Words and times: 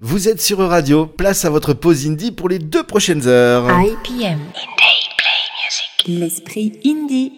Vous 0.00 0.28
êtes 0.28 0.40
sur 0.40 0.58
Radio, 0.58 1.06
place 1.06 1.44
à 1.44 1.50
votre 1.50 1.74
pause 1.74 2.06
indie 2.06 2.30
pour 2.30 2.48
les 2.48 2.60
deux 2.60 2.84
prochaines 2.84 3.26
heures. 3.26 3.66
IPM. 3.80 4.38
L'esprit 6.06 6.78
indie. 6.86 7.32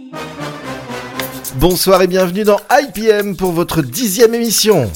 Bonsoir 1.55 2.03
et 2.03 2.07
bienvenue 2.07 2.45
dans 2.45 2.61
IPM 2.71 3.35
pour 3.35 3.53
votre 3.53 3.81
dixième 3.81 4.35
émission. 4.35 4.93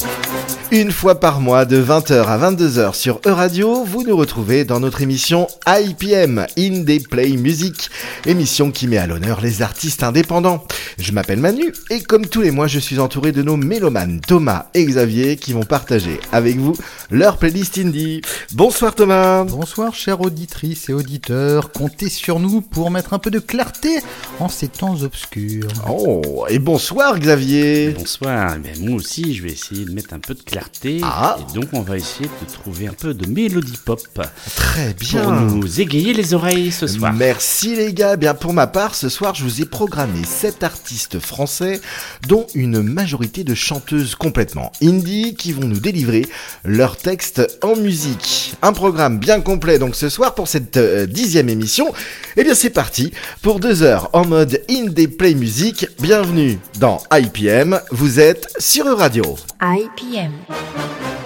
Une 0.75 0.91
fois 0.91 1.21
par 1.21 1.41
mois, 1.41 1.67
de 1.67 1.81
20h 1.81 2.25
à 2.27 2.51
22h 2.51 2.95
sur 2.95 3.21
E-Radio, 3.25 3.85
vous 3.85 4.03
nous 4.03 4.17
retrouvez 4.17 4.65
dans 4.65 4.81
notre 4.81 5.03
émission 5.03 5.47
IPM, 5.69 6.47
Indie 6.59 6.99
Play 6.99 7.37
Music, 7.37 7.91
émission 8.27 8.73
qui 8.73 8.89
met 8.89 8.99
à 8.99 9.07
l'honneur 9.07 9.41
les 9.41 9.63
artistes 9.63 10.03
indépendants. 10.03 10.65
Je 10.99 11.13
m'appelle 11.13 11.39
Manu 11.39 11.73
et 11.91 12.01
comme 12.01 12.27
tous 12.27 12.41
les 12.41 12.51
mois, 12.51 12.67
je 12.67 12.81
suis 12.81 12.99
entouré 12.99 13.31
de 13.31 13.41
nos 13.41 13.57
mélomanes 13.57 14.21
Thomas 14.21 14.67
et 14.75 14.85
Xavier 14.85 15.37
qui 15.37 15.53
vont 15.53 15.63
partager 15.63 16.19
avec 16.33 16.57
vous 16.57 16.75
leur 17.09 17.37
playlist 17.37 17.79
indie. 17.79 18.23
Bonsoir 18.53 18.97
Thomas. 18.97 19.45
Bonsoir 19.45 19.95
chères 19.95 20.23
auditrices 20.23 20.89
et 20.89 20.93
auditeurs, 20.93 21.71
comptez 21.71 22.09
sur 22.09 22.41
nous 22.41 22.63
pour 22.63 22.91
mettre 22.91 23.15
un 23.15 23.21
peu 23.21 23.31
de 23.31 23.39
clarté 23.39 24.01
en 24.41 24.49
ces 24.49 24.67
temps 24.67 25.01
obscurs. 25.03 25.69
Oh, 25.89 26.47
et 26.49 26.59
bonsoir 26.59 27.17
Xavier. 27.21 27.91
Bonsoir, 27.91 28.57
mais 28.61 28.73
moi 28.81 28.97
aussi 28.97 29.37
je 29.37 29.45
vais 29.45 29.53
essayer 29.53 29.85
de 29.85 29.93
mettre 29.93 30.15
un 30.15 30.19
peu 30.19 30.35
de 30.35 30.43
clarté. 30.43 30.64
Ah. 31.03 31.37
Et 31.41 31.55
donc 31.55 31.67
on 31.73 31.81
va 31.81 31.97
essayer 31.97 32.29
de 32.29 32.53
trouver 32.53 32.87
un 32.87 32.93
peu 32.93 33.15
de 33.15 33.27
mélodie 33.27 33.79
pop 33.85 34.01
Très 34.55 34.95
bien. 34.95 35.23
pour 35.23 35.33
nous 35.33 35.81
égayer 35.81 36.13
les 36.13 36.35
oreilles 36.35 36.71
ce 36.73 36.87
soir. 36.87 37.13
Merci 37.13 37.75
les 37.75 37.95
gars. 37.95 38.17
Bien 38.17 38.35
pour 38.35 38.53
ma 38.53 38.67
part, 38.67 38.95
ce 38.95 39.09
soir, 39.09 39.35
je 39.35 39.45
vous 39.45 39.63
ai 39.63 39.65
programmé 39.65 40.25
sept 40.25 40.63
artistes 40.63 41.19
français, 41.19 41.81
dont 42.29 42.47
une 42.55 42.83
majorité 42.83 43.45
de 43.45 43.55
chanteuses 43.55 44.15
complètement 44.15 44.73
indie, 44.83 45.35
qui 45.35 45.53
vont 45.53 45.67
nous 45.67 45.81
délivrer 45.81 46.27
leurs 46.65 46.97
textes 46.97 47.59
en 47.63 47.77
musique. 47.77 48.55
Un 48.63 48.73
programme 48.73 49.19
bien 49.19 49.41
complet 49.41 49.79
donc 49.79 49.95
ce 49.95 50.09
soir 50.09 50.35
pour 50.35 50.49
cette 50.49 50.77
euh, 50.77 51.07
dixième 51.07 51.49
émission. 51.49 51.93
Eh 52.37 52.45
bien 52.45 52.55
c'est 52.55 52.71
parti 52.71 53.13
pour 53.43 53.61
deux 53.61 53.83
heures 53.83 54.11
en 54.13 54.27
mode 54.27 54.61
indie 54.71 55.09
play 55.09 55.35
music. 55.35 55.87
Bienvenue 56.01 56.59
dans 56.79 57.03
IPM. 57.13 57.81
Vous 57.91 58.21
êtes 58.21 58.49
sur 58.59 58.87
Radio. 58.99 59.37
IPM. 59.63 60.33
Thank 60.47 61.19
you. 61.19 61.24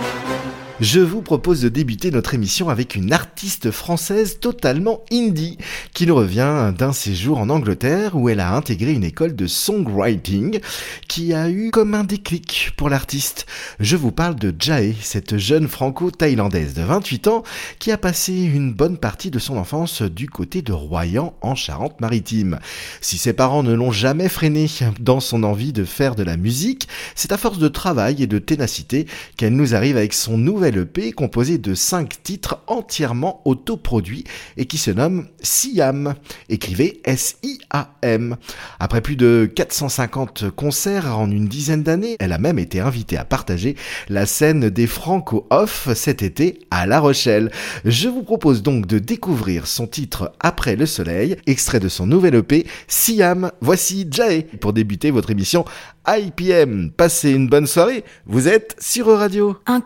Je 0.81 1.01
vous 1.01 1.23
propose 1.23 1.63
de 1.63 1.69
débuter 1.69 2.13
notre 2.13 2.35
émission 2.35 2.69
avec 2.69 2.95
une 2.95 3.13
artiste 3.13 3.73
française 3.73 4.39
totalement 4.39 5.03
indie 5.11 5.59
qui 5.93 6.07
nous 6.07 6.15
revient 6.15 6.73
d'un 6.77 6.93
séjour 6.93 7.39
en 7.39 7.51
Angleterre 7.51 8.15
où 8.15 8.29
elle 8.29 8.39
a 8.39 8.55
intégré 8.55 8.93
une 8.93 9.03
école 9.03 9.35
de 9.35 9.49
songwriting 9.49 10.61
qui 11.09 11.35
a 11.35 11.51
eu 11.51 11.73
comme 11.73 11.95
un 11.95 12.05
déclic 12.05 12.75
pour 12.77 12.91
l'artiste. 12.91 13.47
Je 13.81 13.97
vous 13.97 14.13
parle 14.13 14.37
de 14.37 14.55
Jae, 14.57 14.95
cette 15.01 15.37
jeune 15.37 15.67
franco-thaïlandaise 15.67 16.75
de 16.75 16.83
28 16.83 17.27
ans 17.27 17.43
qui 17.81 17.91
a 17.91 17.99
passé 17.99 18.33
une 18.33 18.73
bonne 18.73 18.99
partie 18.99 19.33
de 19.33 19.41
son 19.41 19.57
enfance 19.57 20.03
du 20.03 20.29
côté 20.29 20.63
de 20.63 20.73
Royan 20.73 21.35
en 21.41 21.57
Charente-Maritime. 21.57 22.61
Si 23.01 23.19
ses 23.19 23.33
parents 23.33 23.65
ne 23.65 23.75
l'ont 23.75 23.91
jamais 23.91 24.29
freiné 24.29 24.69
dans 25.01 25.19
son 25.19 25.43
envie 25.43 25.73
de 25.73 25.83
faire 25.83 26.15
de 26.15 26.23
la 26.23 26.37
musique, 26.37 26.87
c'est 27.17 27.33
à 27.33 27.37
force 27.37 27.59
de 27.59 27.67
travail 27.67 28.23
et 28.23 28.29
de 28.29 28.39
ténacité 28.39 29.09
qu'elle 29.37 29.57
nous 29.57 29.75
arrive 29.75 29.97
avec 29.97 30.13
son 30.13 30.39
nouvel 30.39 30.68
EP 30.77 31.13
composé 31.13 31.59
de 31.59 31.75
5 31.75 32.23
titres 32.23 32.59
entièrement 32.67 33.41
autoproduits 33.45 34.25
et 34.57 34.67
qui 34.67 34.79
se 34.79 34.91
nomme 34.91 35.29
Siam. 35.41 36.15
Écrivez 36.49 37.01
S-I-A-M. 37.05 38.37
Après 38.79 39.01
plus 39.01 39.17
de 39.17 39.51
450 39.55 40.51
concerts 40.51 41.19
en 41.19 41.31
une 41.31 41.47
dizaine 41.47 41.83
d'années, 41.83 42.17
elle 42.21 42.33
a 42.33 42.39
même 42.39 42.59
été 42.59 42.81
invitée 42.81 43.17
à 43.17 43.25
partager 43.25 43.77
la 44.09 44.27
scène 44.27 44.71
des 44.71 44.87
Franco 44.87 45.47
Off 45.51 45.89
cet 45.95 46.23
été 46.23 46.61
à 46.71 46.87
La 46.87 47.01
Rochelle. 47.01 47.51
Je 47.85 48.09
vous 48.09 48.23
propose 48.23 48.63
donc 48.63 48.87
de 48.87 48.99
découvrir 48.99 49.67
son 49.67 49.87
titre 49.87 50.33
Après 50.41 50.77
le 50.77 50.87
soleil, 50.87 51.37
extrait 51.47 51.81
de 51.81 51.89
son 51.89 52.07
nouvel 52.07 52.35
EP 52.35 52.67
Siam. 52.87 53.51
Voici 53.61 54.07
Jae 54.11 54.43
pour 54.61 54.73
débuter 54.73 55.11
votre 55.11 55.31
émission 55.31 55.65
IPM. 56.07 56.91
Passez 56.91 57.31
une 57.31 57.49
bonne 57.49 57.67
soirée. 57.67 58.05
Vous 58.27 58.49
êtes 58.49 58.77
sur 58.79 59.07
Radio. 59.07 59.57
Un 59.67 59.81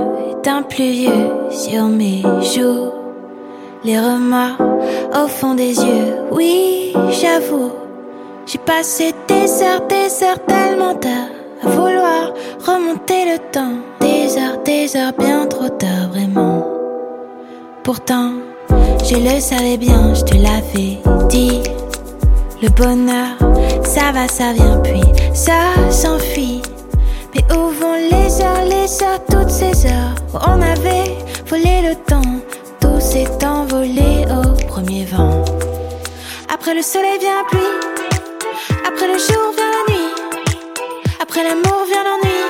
mât 0.00 0.42
d'un 0.42 0.62
pluvieux 0.62 1.28
sur 1.50 1.84
mes 1.84 2.22
joues. 2.40 2.92
Les 3.84 3.98
remords 3.98 4.60
au 5.14 5.26
fond 5.28 5.54
des 5.54 5.74
yeux, 5.76 6.16
oui, 6.30 6.92
j'avoue. 7.10 7.72
J'ai 8.46 8.58
passé 8.58 9.12
des 9.28 9.62
heures, 9.62 9.86
des 9.88 10.24
heures 10.24 10.44
tellement 10.46 10.94
tard 10.94 11.28
à 11.62 11.68
vouloir 11.68 12.32
remonter 12.66 13.24
le 13.32 13.38
temps. 13.52 13.76
Des 14.00 14.36
heures, 14.36 14.62
des 14.64 14.96
heures 14.96 15.12
bien 15.18 15.46
trop 15.46 15.68
tard, 15.68 16.08
vraiment. 16.10 16.66
Pourtant, 17.82 18.32
je 19.04 19.16
le 19.16 19.40
savais 19.40 19.76
bien, 19.76 20.14
je 20.14 20.24
te 20.24 20.34
l'avais 20.34 20.98
dit. 21.28 21.60
Le 22.62 22.68
bonheur, 22.68 23.36
ça 23.84 24.12
va, 24.12 24.28
ça 24.28 24.52
vient, 24.52 24.78
puis 24.78 25.00
ça 25.32 25.90
s'enfuit. 25.90 26.60
Toutes 28.98 29.50
ces 29.50 29.86
heures 29.86 30.16
où 30.34 30.38
on 30.48 30.60
avait 30.60 31.16
volé 31.46 31.80
le 31.80 31.94
temps, 31.94 32.40
tout 32.80 32.98
s'est 32.98 33.46
envolé 33.46 34.24
au 34.28 34.66
premier 34.66 35.04
vent. 35.04 35.44
Après 36.52 36.74
le 36.74 36.82
soleil 36.82 37.20
vient 37.20 37.36
la 37.36 37.48
pluie, 37.48 37.60
après 38.84 39.06
le 39.06 39.16
jour 39.16 39.54
vient 39.54 39.70
la 39.70 39.92
nuit, 39.92 40.10
après 41.22 41.44
l'amour 41.44 41.84
vient 41.86 42.02
l'ennui. 42.02 42.40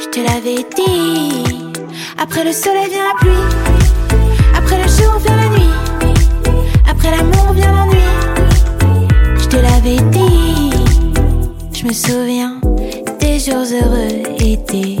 Je 0.00 0.08
te 0.08 0.20
l'avais 0.20 0.64
dit. 0.76 1.72
Après 2.16 2.44
le 2.44 2.52
soleil 2.52 2.88
vient 2.88 3.08
la 3.08 3.18
pluie, 3.18 3.32
après 4.56 4.76
le 4.80 4.88
jour 4.88 5.18
vient 5.18 5.36
la 5.36 5.48
nuit, 5.48 5.74
après 6.88 7.10
l'amour 7.10 7.54
vient 7.54 7.72
l'ennui. 7.72 8.06
Je 9.36 9.48
te 9.48 9.56
l'avais 9.56 9.96
dit. 10.12 10.70
Je 11.72 11.84
me 11.86 11.92
souviens 11.92 12.60
jours 13.48 13.66
heureux 13.72 14.22
et 14.40 14.56
des. 14.56 14.98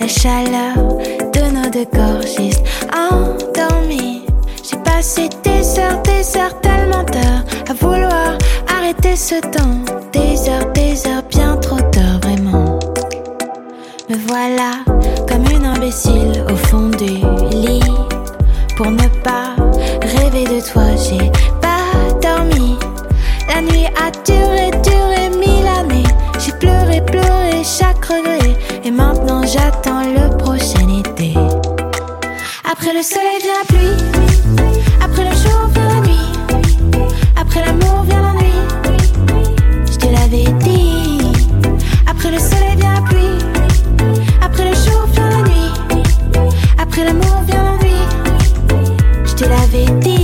La 0.00 0.08
chaleur 0.08 0.76
de 1.34 1.42
nos 1.54 1.70
deux 1.70 1.84
corps 1.84 2.22
juste 2.22 2.62
endormis. 2.92 4.22
J'ai 4.68 4.76
passé 4.78 5.28
des 5.44 5.78
heures, 5.78 6.02
des 6.02 6.36
heures 6.36 6.60
tellement 6.60 7.04
tard 7.04 7.42
à 7.68 7.74
vouloir 7.74 8.38
arrêter 8.76 9.14
ce 9.14 9.40
temps. 9.40 9.78
Des 10.12 10.48
heures, 10.48 10.72
des 10.72 11.06
heures 11.06 11.22
bien 11.30 11.56
trop 11.58 11.80
tard, 11.92 12.18
vraiment. 12.22 12.78
Me 14.08 14.16
voilà 14.26 14.72
comme 15.28 15.44
une 15.54 15.66
imbécile 15.66 16.44
au 16.50 16.56
fond 16.56 16.88
du 16.88 17.20
lit. 17.56 17.82
Pour 18.76 18.90
ne 18.90 19.06
pas 19.22 19.54
rêver 20.02 20.44
de 20.44 20.60
toi, 20.72 20.86
j'ai 20.96 21.30
Maintenant 28.92 29.42
j'attends 29.46 30.02
le 30.02 30.36
prochain 30.36 30.88
été. 30.88 31.34
Après 32.70 32.92
le 32.92 33.02
soleil 33.02 33.38
vient 33.40 33.52
la 33.60 33.66
pluie. 33.68 33.96
Après 35.00 35.24
le 35.24 35.30
jour 35.36 35.68
vient 35.72 35.88
la 35.88 36.00
nuit. 36.00 37.06
Après 37.40 37.64
l'amour 37.64 38.02
vient 38.02 38.20
l'ennui. 38.20 38.52
Je 39.90 39.96
te 39.96 40.06
l'avais 40.06 40.50
dit. 40.64 41.20
Après 42.08 42.32
le 42.32 42.38
soleil 42.38 42.76
vient 42.76 42.94
la 42.94 43.02
pluie. 43.02 43.38
Après 44.42 44.64
le 44.64 44.74
jour 44.74 45.06
vient 45.12 45.30
la 45.30 45.42
nuit. 45.48 46.44
Après 46.78 47.04
l'amour 47.04 47.42
vient 47.46 47.62
l'ennui. 47.62 47.94
Je 49.24 49.34
te 49.34 49.44
l'avais 49.44 49.86
dit. 50.00 50.19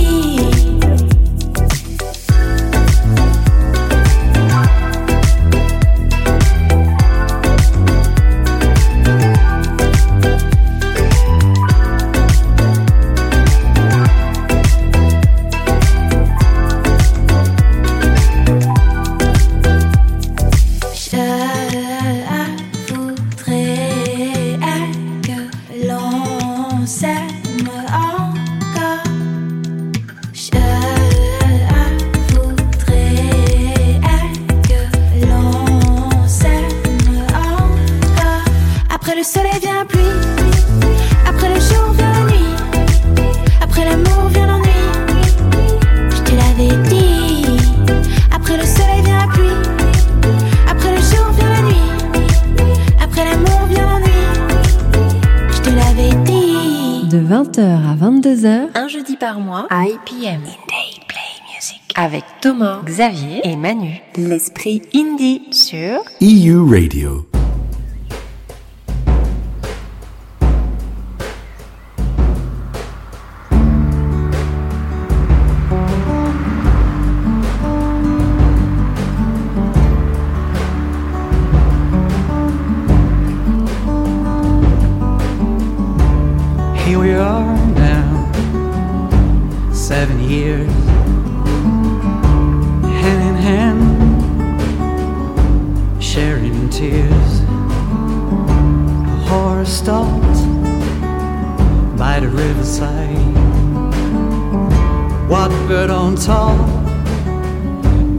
Xavier 62.97 63.41
et 63.43 63.55
Manu. 63.55 64.01
L'esprit 64.17 64.81
indie 64.95 65.43
sur 65.51 66.01
EU 66.19 66.67
Radio. 66.67 67.26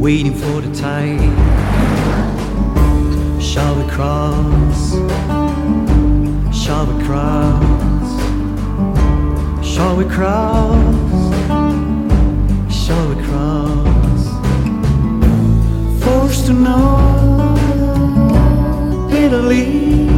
Waiting 0.09 0.33
for 0.33 0.63
the 0.63 0.75
tide. 0.75 1.21
Shall 3.43 3.75
we 3.77 3.85
cross? 3.91 4.93
Shall 6.61 6.87
we 6.87 7.05
cross? 7.05 8.11
Shall 9.63 9.97
we 9.99 10.05
cross? 10.07 11.13
Shall 12.81 13.07
we 13.11 13.17
cross? 13.29 14.23
Forced 16.03 16.47
to 16.47 16.55
know 16.55 17.55
bitterly 19.11 20.09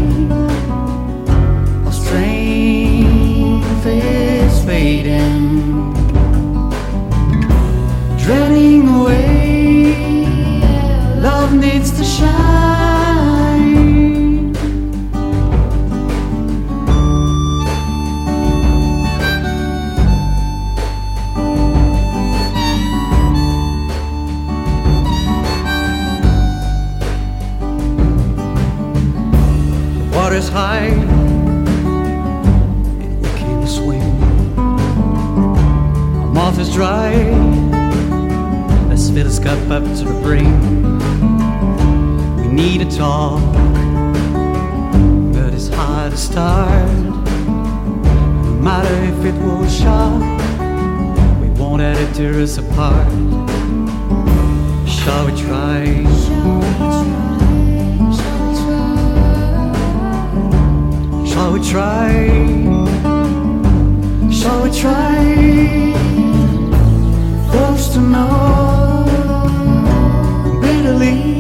our 1.85 1.93
strength 1.93 3.87
is 3.87 4.65
fading, 4.65 5.50
water's 30.31 30.49
high 30.49 30.87
and 33.01 33.21
we 33.21 33.29
can 33.31 33.67
swim. 33.67 34.01
Our 34.59 36.27
mouth 36.33 36.59
is 36.59 36.73
dry. 36.73 37.15
Let's 38.89 39.11
fill 39.11 39.25
this 39.25 39.39
cup 39.41 39.59
up 39.71 39.83
to 39.83 40.05
the 40.05 40.21
brim. 40.23 41.40
Need 42.51 42.81
to 42.81 42.97
talk, 42.97 43.41
but 45.33 45.55
it's 45.55 45.69
hard 45.69 46.11
to 46.11 46.19
start. 46.19 46.93
No 48.45 48.59
matter 48.61 48.93
if 49.05 49.25
it 49.25 49.35
was 49.41 49.73
short, 49.73 50.21
we 51.41 51.49
won't 51.51 51.81
let 51.81 51.97
it 51.97 52.13
tear 52.13 52.35
us 52.41 52.59
apart. 52.59 53.09
Shall 54.89 55.27
we 55.27 55.33
try? 55.41 56.05
Shall 61.31 61.53
we 61.53 61.61
try? 61.71 62.11
Shall 64.31 64.63
we 64.65 64.71
try? 64.77 65.95
Forced 67.53 67.93
to 67.95 68.01
know 68.01 69.07
bitterly 70.61 71.40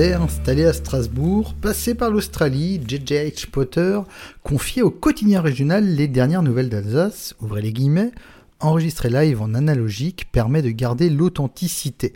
Installé 0.00 0.64
à 0.64 0.72
Strasbourg, 0.72 1.54
passé 1.54 1.94
par 1.94 2.10
l'Australie, 2.10 2.80
JJH 2.88 3.48
Potter 3.52 4.00
confiait 4.42 4.82
au 4.82 4.90
quotidien 4.90 5.42
régional 5.42 5.84
les 5.84 6.08
dernières 6.08 6.42
nouvelles 6.42 6.70
d'Alsace, 6.70 7.34
ouvrez 7.40 7.60
les 7.60 7.74
guillemets, 7.74 8.10
enregistré 8.58 9.10
live 9.10 9.42
en 9.42 9.54
analogique 9.54 10.32
permet 10.32 10.62
de 10.62 10.70
garder 10.70 11.10
l'authenticité. 11.10 12.14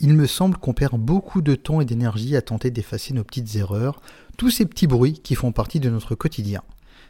Il 0.00 0.14
me 0.14 0.26
semble 0.26 0.56
qu'on 0.56 0.74
perd 0.74 1.00
beaucoup 1.00 1.42
de 1.42 1.54
temps 1.54 1.80
et 1.80 1.84
d'énergie 1.84 2.36
à 2.36 2.42
tenter 2.42 2.70
d'effacer 2.70 3.14
nos 3.14 3.24
petites 3.24 3.54
erreurs, 3.54 4.02
tous 4.36 4.50
ces 4.50 4.66
petits 4.66 4.88
bruits 4.88 5.20
qui 5.22 5.36
font 5.36 5.52
partie 5.52 5.80
de 5.80 5.90
notre 5.90 6.16
quotidien. 6.16 6.62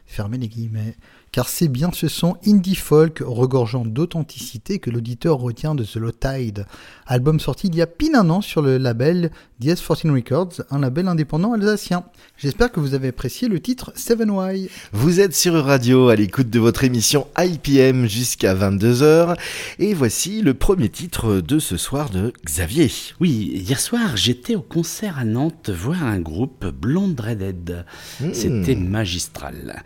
fermez 0.05 0.37
les 0.37 0.47
guillemets 0.47 0.95
car 1.33 1.49
c'est 1.49 1.67
bien 1.67 1.89
ce 1.91 2.07
son 2.07 2.37
indie 2.45 2.75
folk 2.75 3.21
regorgeant 3.25 3.85
d'authenticité 3.85 4.77
que 4.77 4.91
l'auditeur 4.91 5.39
retient 5.39 5.73
de 5.73 5.83
The 5.83 5.95
Low 5.95 6.11
Tide, 6.11 6.67
album 7.07 7.39
sorti 7.39 7.67
il 7.67 7.75
y 7.75 7.81
a 7.81 7.87
pile 7.87 8.15
un 8.15 8.29
an 8.29 8.39
sur 8.39 8.61
le 8.61 8.77
label 8.77 9.31
DS14 9.59 10.11
Records, 10.11 10.61
un 10.69 10.79
label 10.79 11.07
indépendant 11.07 11.53
alsacien. 11.53 12.05
J'espère 12.37 12.71
que 12.71 12.79
vous 12.79 12.93
avez 12.93 13.07
apprécié 13.07 13.47
le 13.47 13.59
titre 13.59 13.91
7Y. 13.97 14.69
Vous 14.91 15.19
êtes 15.19 15.35
sur 15.35 15.55
Radio 15.55 16.09
à 16.09 16.15
l'écoute 16.15 16.51
de 16.51 16.59
votre 16.59 16.83
émission 16.83 17.27
IPM 17.37 18.05
jusqu'à 18.05 18.53
22h 18.53 19.35
et 19.79 19.95
voici 19.95 20.43
le 20.43 20.53
premier 20.53 20.89
titre 20.89 21.41
de 21.41 21.57
ce 21.57 21.77
soir 21.77 22.11
de 22.11 22.31
Xavier. 22.45 22.91
Oui, 23.19 23.31
hier 23.55 23.79
soir 23.79 24.15
j'étais 24.17 24.55
au 24.55 24.61
concert 24.61 25.17
à 25.17 25.25
Nantes 25.25 25.71
voir 25.71 26.03
un 26.03 26.19
groupe 26.19 26.67
Blonde 26.67 27.19
Redhead. 27.19 27.85
Hmm. 28.21 28.33
C'était 28.33 28.75
magistral. 28.75 29.81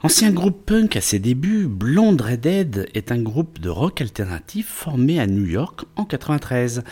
Ancien 0.00 0.30
groupe 0.30 0.64
punk 0.64 0.94
à 0.94 1.00
ses 1.00 1.18
débuts, 1.18 1.66
Blonde 1.66 2.20
Redhead 2.20 2.88
est 2.94 3.10
un 3.10 3.20
groupe 3.20 3.58
de 3.58 3.68
rock 3.68 4.00
alternatif 4.00 4.68
formé 4.68 5.18
à 5.18 5.26
New 5.26 5.44
York 5.44 5.86
en 5.96 6.04
93. 6.04 6.84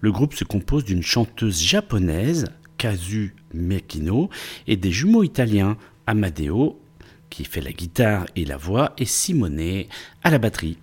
Le 0.00 0.12
groupe 0.12 0.34
se 0.34 0.44
compose 0.44 0.84
d'une 0.84 1.02
chanteuse 1.02 1.60
japonaise, 1.60 2.44
Kazu 2.78 3.34
Mekino, 3.52 4.30
et 4.68 4.76
des 4.76 4.92
jumeaux 4.92 5.24
italiens, 5.24 5.76
Amadeo, 6.06 6.80
qui 7.30 7.44
fait 7.44 7.60
la 7.60 7.72
guitare 7.72 8.26
et 8.36 8.44
la 8.44 8.58
voix, 8.58 8.92
et 8.96 9.06
Simone 9.06 9.86
à 10.22 10.30
la 10.30 10.38
batterie. 10.38 10.78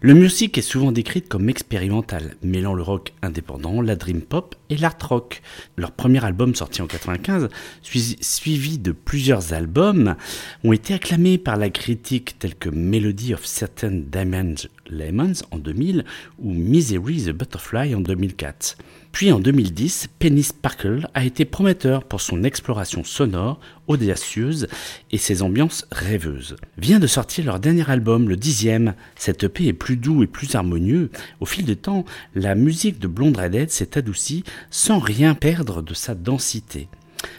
Le 0.00 0.14
musique 0.14 0.56
est 0.56 0.62
souvent 0.62 0.92
décrite 0.92 1.28
comme 1.28 1.48
expérimentale, 1.48 2.36
mêlant 2.40 2.72
le 2.72 2.84
rock 2.84 3.14
indépendant, 3.20 3.82
la 3.82 3.96
dream 3.96 4.20
pop 4.20 4.54
et 4.70 4.76
l'art 4.76 4.96
rock. 5.02 5.42
Leur 5.76 5.90
premier 5.90 6.24
album 6.24 6.54
sorti 6.54 6.82
en 6.82 6.86
95, 6.86 7.48
suivi 7.82 8.78
de 8.78 8.92
plusieurs 8.92 9.54
albums, 9.54 10.14
ont 10.62 10.72
été 10.72 10.94
acclamés 10.94 11.36
par 11.36 11.56
la 11.56 11.68
critique 11.70 12.38
tels 12.38 12.54
que 12.54 12.68
Melody 12.68 13.34
of 13.34 13.44
Certain 13.44 13.90
Diamonds 13.90 14.68
Lemons 14.88 15.42
en 15.50 15.58
2000 15.58 16.04
ou 16.38 16.52
Misery 16.52 17.24
the 17.24 17.30
Butterfly 17.30 17.96
en 17.96 18.00
2004. 18.00 18.76
Puis 19.18 19.32
en 19.32 19.40
2010, 19.40 20.10
Penny 20.20 20.44
Sparkle 20.44 21.08
a 21.12 21.24
été 21.24 21.44
prometteur 21.44 22.04
pour 22.04 22.20
son 22.20 22.44
exploration 22.44 23.02
sonore, 23.02 23.58
audacieuse 23.88 24.68
et 25.10 25.18
ses 25.18 25.42
ambiances 25.42 25.86
rêveuses. 25.90 26.54
Vient 26.76 27.00
de 27.00 27.08
sortir 27.08 27.44
leur 27.46 27.58
dernier 27.58 27.90
album, 27.90 28.28
le 28.28 28.36
dixième. 28.36 28.94
Cette 29.16 29.42
EP 29.42 29.66
est 29.66 29.72
plus 29.72 29.96
doux 29.96 30.22
et 30.22 30.28
plus 30.28 30.54
harmonieux. 30.54 31.10
Au 31.40 31.46
fil 31.46 31.64
du 31.64 31.76
temps, 31.76 32.04
la 32.36 32.54
musique 32.54 33.00
de 33.00 33.08
Blonde 33.08 33.38
Redhead 33.38 33.70
s'est 33.70 33.98
adoucie 33.98 34.44
sans 34.70 35.00
rien 35.00 35.34
perdre 35.34 35.82
de 35.82 35.94
sa 35.94 36.14
densité. 36.14 36.86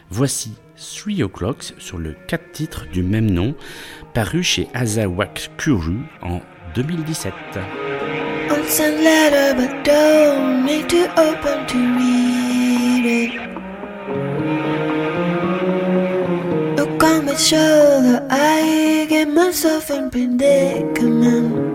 Voici 0.10 0.52
Three 0.76 1.24
O'Clocks 1.24 1.76
sur 1.78 1.98
le 1.98 2.14
4 2.28 2.52
titres 2.52 2.88
du 2.92 3.04
même 3.04 3.32
nom, 3.32 3.56
paru 4.14 4.44
chez 4.44 4.68
Azawak 4.74 5.52
Kuru 5.56 6.00
en 6.24 6.42
2017. 6.76 7.32
Unsent 8.70 9.02
letter, 9.02 9.56
but 9.58 9.84
don't 9.84 10.64
need 10.64 10.88
to 10.90 11.10
open 11.20 11.66
to 11.66 11.78
read 11.98 13.06
it. 13.24 13.32
Look 16.78 17.04
on 17.04 17.26
my 17.26 17.34
shoulder, 17.34 18.28
I 18.30 19.08
get 19.10 19.28
myself 19.28 19.90
in 19.90 20.12
predicament. 20.12 21.69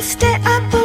we 0.00 0.06
stay 0.06 0.34
up 0.46 0.79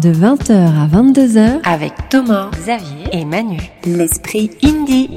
de 0.00 0.12
20h 0.12 0.52
à 0.52 0.86
22h, 0.86 1.60
avec 1.64 1.92
Thomas, 2.08 2.50
Xavier 2.52 3.08
et 3.12 3.24
Manu. 3.24 3.58
L'esprit 3.84 4.50
indie. 4.62 5.10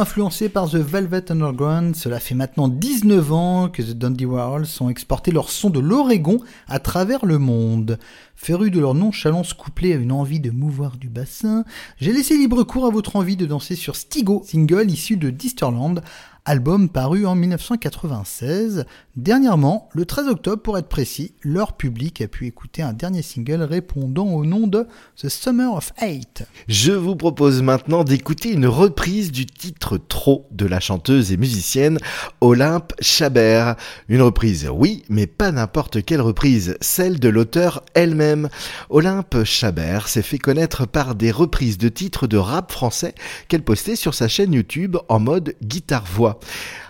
Influencé 0.00 0.48
par 0.48 0.68
The 0.68 0.76
Velvet 0.76 1.30
Underground, 1.30 1.96
cela 1.96 2.20
fait 2.20 2.34
maintenant 2.34 2.68
19 2.68 3.32
ans 3.32 3.68
que 3.68 3.82
The 3.82 3.92
Dundee 3.92 4.26
Warhols 4.26 4.66
ont 4.80 4.88
exporté 4.88 5.30
leur 5.30 5.50
son 5.50 5.70
de 5.70 5.80
l'Oregon 5.80 6.40
à 6.68 6.78
travers 6.78 7.24
le 7.24 7.38
monde. 7.38 7.98
Féru 8.34 8.70
de 8.70 8.80
leur 8.80 8.94
nonchalance 8.94 9.54
couplée 9.54 9.92
à 9.92 9.96
une 9.96 10.12
envie 10.12 10.40
de 10.40 10.50
mouvoir 10.50 10.96
du 10.96 11.08
bassin, 11.08 11.64
j'ai 11.98 12.12
laissé 12.12 12.36
libre 12.36 12.62
cours 12.64 12.86
à 12.86 12.90
votre 12.90 13.16
envie 13.16 13.36
de 13.36 13.46
danser 13.46 13.76
sur 13.76 13.96
Stigo, 13.96 14.42
single 14.46 14.90
issu 14.90 15.16
de 15.16 15.30
Disterland, 15.30 16.02
album 16.44 16.88
paru 16.88 17.26
en 17.26 17.34
1996. 17.34 18.86
Dernièrement, 19.16 19.88
le 19.94 20.04
13 20.04 20.28
octobre 20.28 20.60
pour 20.60 20.76
être 20.76 20.90
précis, 20.90 21.32
leur 21.40 21.78
public 21.78 22.20
a 22.20 22.28
pu 22.28 22.46
écouter 22.46 22.82
un 22.82 22.92
dernier 22.92 23.22
single 23.22 23.62
répondant 23.62 24.26
au 24.26 24.44
nom 24.44 24.66
de 24.66 24.86
The 25.16 25.30
Summer 25.30 25.72
of 25.72 25.94
Hate. 25.96 26.46
Je 26.68 26.92
vous 26.92 27.16
propose 27.16 27.62
maintenant 27.62 28.04
d'écouter 28.04 28.52
une 28.52 28.66
reprise 28.66 29.32
du 29.32 29.46
titre 29.46 29.96
Trop 29.96 30.46
de 30.50 30.66
la 30.66 30.80
chanteuse 30.80 31.32
et 31.32 31.38
musicienne 31.38 31.96
Olympe 32.42 32.92
Chabert. 33.00 33.76
Une 34.10 34.20
reprise, 34.20 34.68
oui, 34.70 35.02
mais 35.08 35.26
pas 35.26 35.50
n'importe 35.50 36.04
quelle 36.04 36.20
reprise, 36.20 36.76
celle 36.82 37.18
de 37.18 37.30
l'auteur 37.30 37.84
elle-même. 37.94 38.50
Olympe 38.90 39.44
Chabert 39.44 40.08
s'est 40.08 40.20
fait 40.20 40.36
connaître 40.36 40.86
par 40.86 41.14
des 41.14 41.30
reprises 41.30 41.78
de 41.78 41.88
titres 41.88 42.26
de 42.26 42.36
rap 42.36 42.70
français 42.70 43.14
qu'elle 43.48 43.64
postait 43.64 43.96
sur 43.96 44.12
sa 44.12 44.28
chaîne 44.28 44.52
YouTube 44.52 44.98
en 45.08 45.20
mode 45.20 45.54
guitare-voix. 45.62 46.38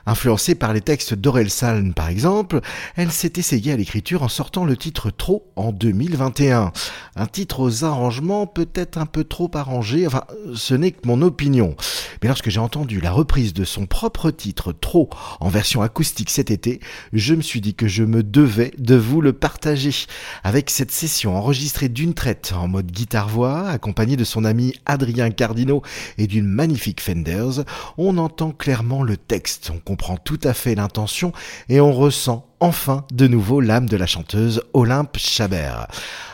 Influencée 0.08 0.54
par 0.54 0.72
les 0.72 0.80
textes 0.80 1.14
d'Aurel 1.14 1.50
Salm 1.50 1.92
par 1.92 2.08
exemple, 2.08 2.60
elle 2.94 3.10
s'est 3.10 3.32
essayée 3.36 3.72
à 3.72 3.76
l'écriture 3.76 4.22
en 4.22 4.28
sortant 4.28 4.64
le 4.64 4.76
titre 4.76 5.10
Trop 5.10 5.50
en 5.56 5.72
2021. 5.72 6.72
Un 7.16 7.26
titre 7.26 7.58
aux 7.60 7.84
arrangements 7.84 8.46
peut-être 8.46 8.98
un 8.98 9.06
peu 9.06 9.24
trop 9.24 9.50
arrangé, 9.54 10.06
enfin 10.06 10.22
ce 10.54 10.74
n'est 10.74 10.92
que 10.92 11.06
mon 11.06 11.22
opinion. 11.22 11.74
Mais 12.22 12.28
lorsque 12.28 12.50
j'ai 12.50 12.60
entendu 12.60 13.00
la 13.00 13.10
reprise 13.10 13.52
de 13.52 13.64
son 13.64 13.86
propre 13.86 14.30
titre 14.30 14.72
Trop 14.72 15.10
en 15.40 15.48
version 15.48 15.82
acoustique 15.82 16.30
cet 16.30 16.52
été, 16.52 16.80
je 17.12 17.34
me 17.34 17.42
suis 17.42 17.60
dit 17.60 17.74
que 17.74 17.88
je 17.88 18.04
me 18.04 18.22
devais 18.22 18.72
de 18.78 18.94
vous 18.94 19.20
le 19.20 19.32
partager. 19.32 20.06
Avec 20.44 20.70
cette 20.70 20.92
session 20.92 21.36
enregistrée 21.36 21.88
d'une 21.88 22.14
traite 22.14 22.52
en 22.56 22.68
mode 22.68 22.90
guitare-voix, 22.90 23.68
accompagnée 23.68 24.16
de 24.16 24.24
son 24.24 24.44
ami 24.44 24.74
Adrien 24.86 25.30
Cardino 25.30 25.82
et 26.16 26.26
d'une 26.26 26.46
magnifique 26.46 27.00
Fenders, 27.00 27.64
on 27.98 28.18
entend 28.18 28.52
clairement 28.52 29.02
le 29.02 29.16
texte, 29.16 29.70
comprend 29.96 30.18
tout 30.18 30.38
à 30.44 30.52
fait 30.52 30.74
l'intention 30.74 31.32
et 31.70 31.80
on 31.80 31.90
ressent 31.90 32.46
enfin 32.60 33.06
de 33.14 33.26
nouveau 33.26 33.62
l'âme 33.62 33.88
de 33.88 33.96
la 33.96 34.04
chanteuse 34.04 34.62
Olympe 34.74 35.16
Chabert. 35.16 35.86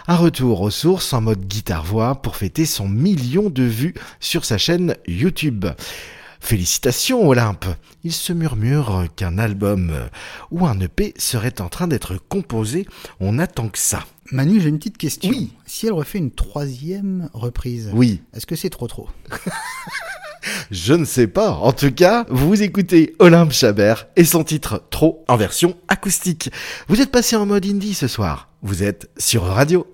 Un 0.09 0.17
retour 0.17 0.63
aux 0.63 0.71
sources 0.71 1.13
en 1.13 1.21
mode 1.21 1.47
guitare-voix 1.47 2.17
pour 2.23 2.35
fêter 2.35 2.67
son 2.67 2.89
million 2.89 3.51
de 3.51 3.63
vues 3.63 3.95
sur 4.19 4.45
sa 4.45 4.59
chaîne 4.59 4.97
YouTube. 5.07 5.67
Félicitations 6.41 7.29
Olympe 7.29 7.67
Il 8.03 8.13
se 8.13 8.33
murmure 8.33 9.05
qu'un 9.15 9.39
album 9.39 9.93
ou 10.51 10.67
un 10.67 10.81
EP 10.81 11.15
serait 11.17 11.61
en 11.61 11.69
train 11.69 11.87
d'être 11.87 12.17
composé, 12.17 12.85
on 13.21 13.39
attend 13.39 13.69
que 13.69 13.79
ça. 13.79 14.03
Manu, 14.33 14.61
j'ai 14.63 14.71
une 14.71 14.79
petite 14.79 14.97
question. 14.97 15.31
Oui. 15.31 15.53
Si 15.67 15.87
elle 15.87 15.93
refait 15.93 16.17
une 16.19 16.31
troisième 16.31 17.29
reprise, 17.35 17.91
Oui, 17.93 18.23
est-ce 18.35 18.47
que 18.47 18.57
c'est 18.57 18.71
trop 18.71 18.89
trop 18.89 19.09
je 20.71 20.95
ne 20.95 21.05
sais 21.05 21.27
pas. 21.27 21.51
En 21.51 21.73
tout 21.73 21.93
cas, 21.93 22.25
vous 22.31 22.63
écoutez 22.63 23.15
Olympe 23.19 23.53
Chabert 23.53 24.09
et 24.17 24.25
son 24.25 24.43
titre 24.43 24.83
Trop 24.91 25.23
en 25.29 25.37
version 25.37 25.77
acoustique. 25.89 26.51
Vous 26.89 27.01
êtes 27.03 27.11
passé 27.11 27.37
en 27.37 27.45
mode 27.45 27.67
indie 27.67 27.95
ce 27.95 28.09
soir. 28.09 28.49
Vous 28.63 28.83
êtes 28.83 29.11
sur 29.19 29.43
Radio. 29.43 29.87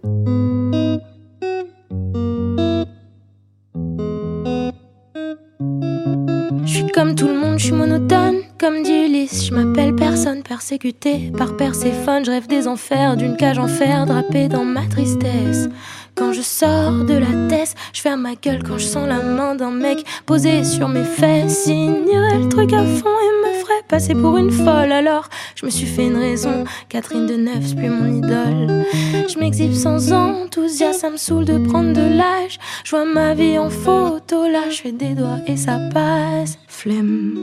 Comme 6.99 7.15
tout 7.15 7.29
le 7.29 7.39
monde, 7.39 7.61
je 7.61 7.67
suis 7.67 7.73
monotone, 7.73 8.41
comme 8.59 8.83
dit. 8.83 9.29
Je 9.29 9.55
m'appelle 9.55 9.95
personne, 9.95 10.43
persécuté 10.43 11.31
par 11.39 11.57
Perséphone. 11.57 12.25
Je 12.25 12.31
rêve 12.33 12.49
des 12.49 12.67
enfers, 12.67 13.17
d'une 13.17 13.37
cage 13.37 13.59
en 13.59 13.69
fer 13.69 14.05
drapée 14.05 14.49
dans 14.49 14.65
ma 14.65 14.85
tristesse. 14.87 15.69
Quand 16.17 16.33
je 16.33 16.43
sors 16.43 17.05
de 17.05 17.15
la 17.15 17.49
tête, 17.49 17.77
je 17.93 18.01
ferme 18.01 18.23
ma 18.23 18.35
gueule 18.35 18.65
quand 18.65 18.79
je 18.79 18.85
sens 18.85 19.07
la 19.07 19.23
main 19.23 19.55
d'un 19.55 19.71
mec 19.71 20.05
posé 20.27 20.65
sur 20.65 20.89
mes 20.89 21.05
fesses. 21.05 21.63
Signerait 21.67 22.41
le 22.41 22.49
truc 22.49 22.73
à 22.73 22.83
fond 22.83 23.07
et 23.07 23.49
me 23.49 23.55
ferait 23.61 23.78
passer 23.88 24.14
pour 24.14 24.37
une 24.37 24.51
folle. 24.51 24.92
Alors 24.92 25.29
je 25.55 25.66
me 25.66 25.70
suis 25.70 25.87
fait 25.87 26.07
une 26.07 26.16
raison. 26.16 26.64
Catherine 26.88 27.27
de 27.27 27.35
Neuf, 27.35 27.74
plus 27.74 27.88
mon 27.88 28.18
idole. 28.18 28.85
Je 29.29 29.38
m'exhibe 29.38 29.72
sans 29.72 30.12
enthousiasme, 30.12 30.98
ça 31.01 31.11
me 31.11 31.16
saoule 31.16 31.44
de 31.44 31.59
prendre 31.59 31.92
de 31.92 32.16
l'âge. 32.16 32.59
Je 32.85 32.90
vois 32.90 33.05
ma 33.05 33.35
vie 33.35 33.59
en 33.59 33.70
photo, 33.70 34.48
là 34.48 34.70
je 34.70 34.77
fais 34.77 34.92
des 34.92 35.14
doigts 35.14 35.40
et 35.46 35.57
ça 35.57 35.79
passe. 35.92 36.59
Flemme 36.68 37.35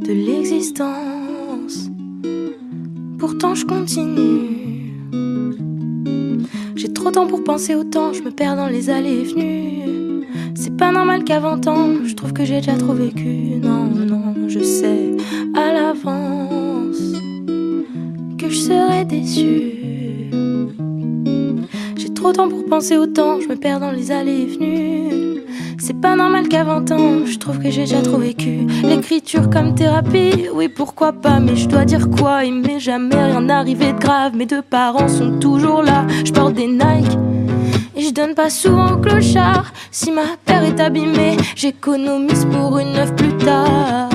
de 0.00 0.12
l'existence. 0.12 1.90
Pourtant 3.18 3.54
je 3.54 3.64
continue. 3.64 4.54
J'ai 6.76 6.92
trop 6.92 7.08
de 7.08 7.14
temps 7.14 7.26
pour 7.26 7.44
penser 7.44 7.74
au 7.74 7.84
temps, 7.84 8.12
je 8.12 8.22
me 8.22 8.30
perds 8.30 8.56
dans 8.56 8.66
les 8.66 8.90
allées 8.90 9.20
et 9.20 9.24
venues. 9.24 10.03
C'est 10.56 10.76
pas 10.76 10.92
normal 10.92 11.24
qu'à 11.24 11.40
20 11.40 11.66
ans, 11.66 11.88
je 12.04 12.14
trouve 12.14 12.32
que 12.32 12.44
j'ai 12.44 12.56
déjà 12.56 12.74
trop 12.74 12.94
vécu. 12.94 13.58
Non, 13.62 13.84
non, 13.84 14.48
je 14.48 14.60
sais 14.60 15.10
à 15.54 15.72
l'avance 15.72 16.96
que 18.38 18.48
je 18.48 18.58
serai 18.58 19.04
déçue. 19.04 20.30
J'ai 21.96 22.14
trop 22.14 22.30
de 22.30 22.36
temps 22.36 22.48
pour 22.48 22.64
penser 22.66 22.96
au 22.96 23.06
temps, 23.06 23.40
je 23.40 23.48
me 23.48 23.56
perds 23.56 23.80
dans 23.80 23.90
les 23.90 24.12
allées 24.12 24.42
et 24.42 24.46
venues. 24.46 25.42
C'est 25.78 26.00
pas 26.00 26.16
normal 26.16 26.48
qu'à 26.48 26.64
20 26.64 26.92
ans, 26.92 27.26
je 27.26 27.36
trouve 27.38 27.58
que 27.58 27.70
j'ai 27.70 27.82
déjà 27.82 28.00
trop 28.00 28.18
vécu. 28.18 28.66
L'écriture 28.82 29.50
comme 29.50 29.74
thérapie, 29.74 30.46
oui 30.54 30.68
pourquoi 30.68 31.12
pas, 31.12 31.40
mais 31.40 31.56
je 31.56 31.68
dois 31.68 31.84
dire 31.84 32.08
quoi? 32.08 32.44
Il 32.44 32.54
m'est 32.54 32.80
jamais 32.80 33.16
rien 33.16 33.48
arrivé 33.48 33.92
de 33.92 33.98
grave, 33.98 34.36
mes 34.36 34.46
deux 34.46 34.62
parents 34.62 35.08
sont 35.08 35.38
toujours 35.38 35.82
là. 35.82 36.06
Je 36.24 36.32
porte 36.32 36.54
des 36.54 36.68
Nike. 36.68 37.18
Je 38.04 38.10
donne 38.10 38.34
pas 38.34 38.50
souvent 38.50 38.92
au 38.92 38.96
clochard. 38.98 39.72
Si 39.90 40.10
ma 40.10 40.36
paire 40.44 40.62
est 40.62 40.78
abîmée, 40.78 41.38
j'économise 41.56 42.46
pour 42.52 42.78
une 42.78 42.94
œuvre 42.96 43.14
plus 43.14 43.34
tard. 43.38 44.10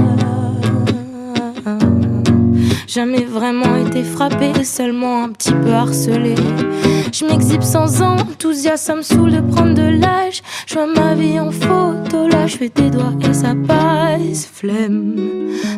Jamais 2.88 3.23
vraiment 3.23 3.75
été 3.78 4.04
frappé, 4.04 4.63
seulement 4.63 5.23
un 5.23 5.30
petit 5.30 5.54
peu 5.54 5.71
harcelé. 5.71 6.36
Je 7.12 7.25
m'exhibe 7.25 7.63
sans 7.63 8.04
enthousiasme, 8.04 8.78
ça 8.78 8.95
me 8.95 9.02
saoule 9.02 9.32
de 9.32 9.41
prendre 9.41 9.73
de 9.73 9.99
l'âge. 9.99 10.43
Je 10.67 10.75
vois 10.75 10.86
ma 10.86 11.15
vie 11.15 11.39
en 11.39 11.49
photo, 11.49 12.28
là 12.28 12.45
je 12.45 12.58
fais 12.58 12.69
des 12.69 12.91
doigts 12.91 13.13
et 13.28 13.34
ça 13.34 13.56
passe. 13.67 14.45
Flemme 14.54 15.15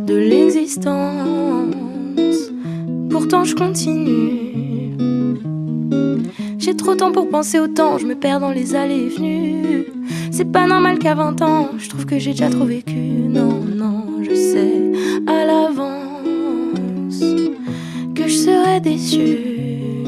de 0.02 0.15
l'existence. 0.15 1.74
Pourtant 3.10 3.45
je 3.45 3.56
continue. 3.56 4.71
J'ai 6.72 6.78
trop 6.78 6.94
de 6.94 7.00
temps 7.00 7.12
pour 7.12 7.28
penser 7.28 7.60
au 7.60 7.68
temps, 7.68 7.98
je 7.98 8.06
me 8.06 8.16
perds 8.16 8.40
dans 8.40 8.52
les 8.52 8.76
allées 8.76 8.96
et 8.96 9.10
venues. 9.10 9.88
C'est 10.32 10.50
pas 10.50 10.68
normal 10.68 11.00
qu'à 11.00 11.16
20 11.16 11.42
ans, 11.42 11.72
je 11.78 11.90
trouve 11.90 12.06
que 12.06 12.18
j'ai 12.18 12.32
déjà 12.32 12.50
trop 12.50 12.64
vécu. 12.64 12.96
Non, 12.96 13.60
non, 13.76 14.06
je 14.22 14.34
sais 14.34 14.94
à 15.28 15.44
l'avance 15.44 17.20
que 18.16 18.26
je 18.26 18.38
serai 18.38 18.80
déçue. 18.80 20.06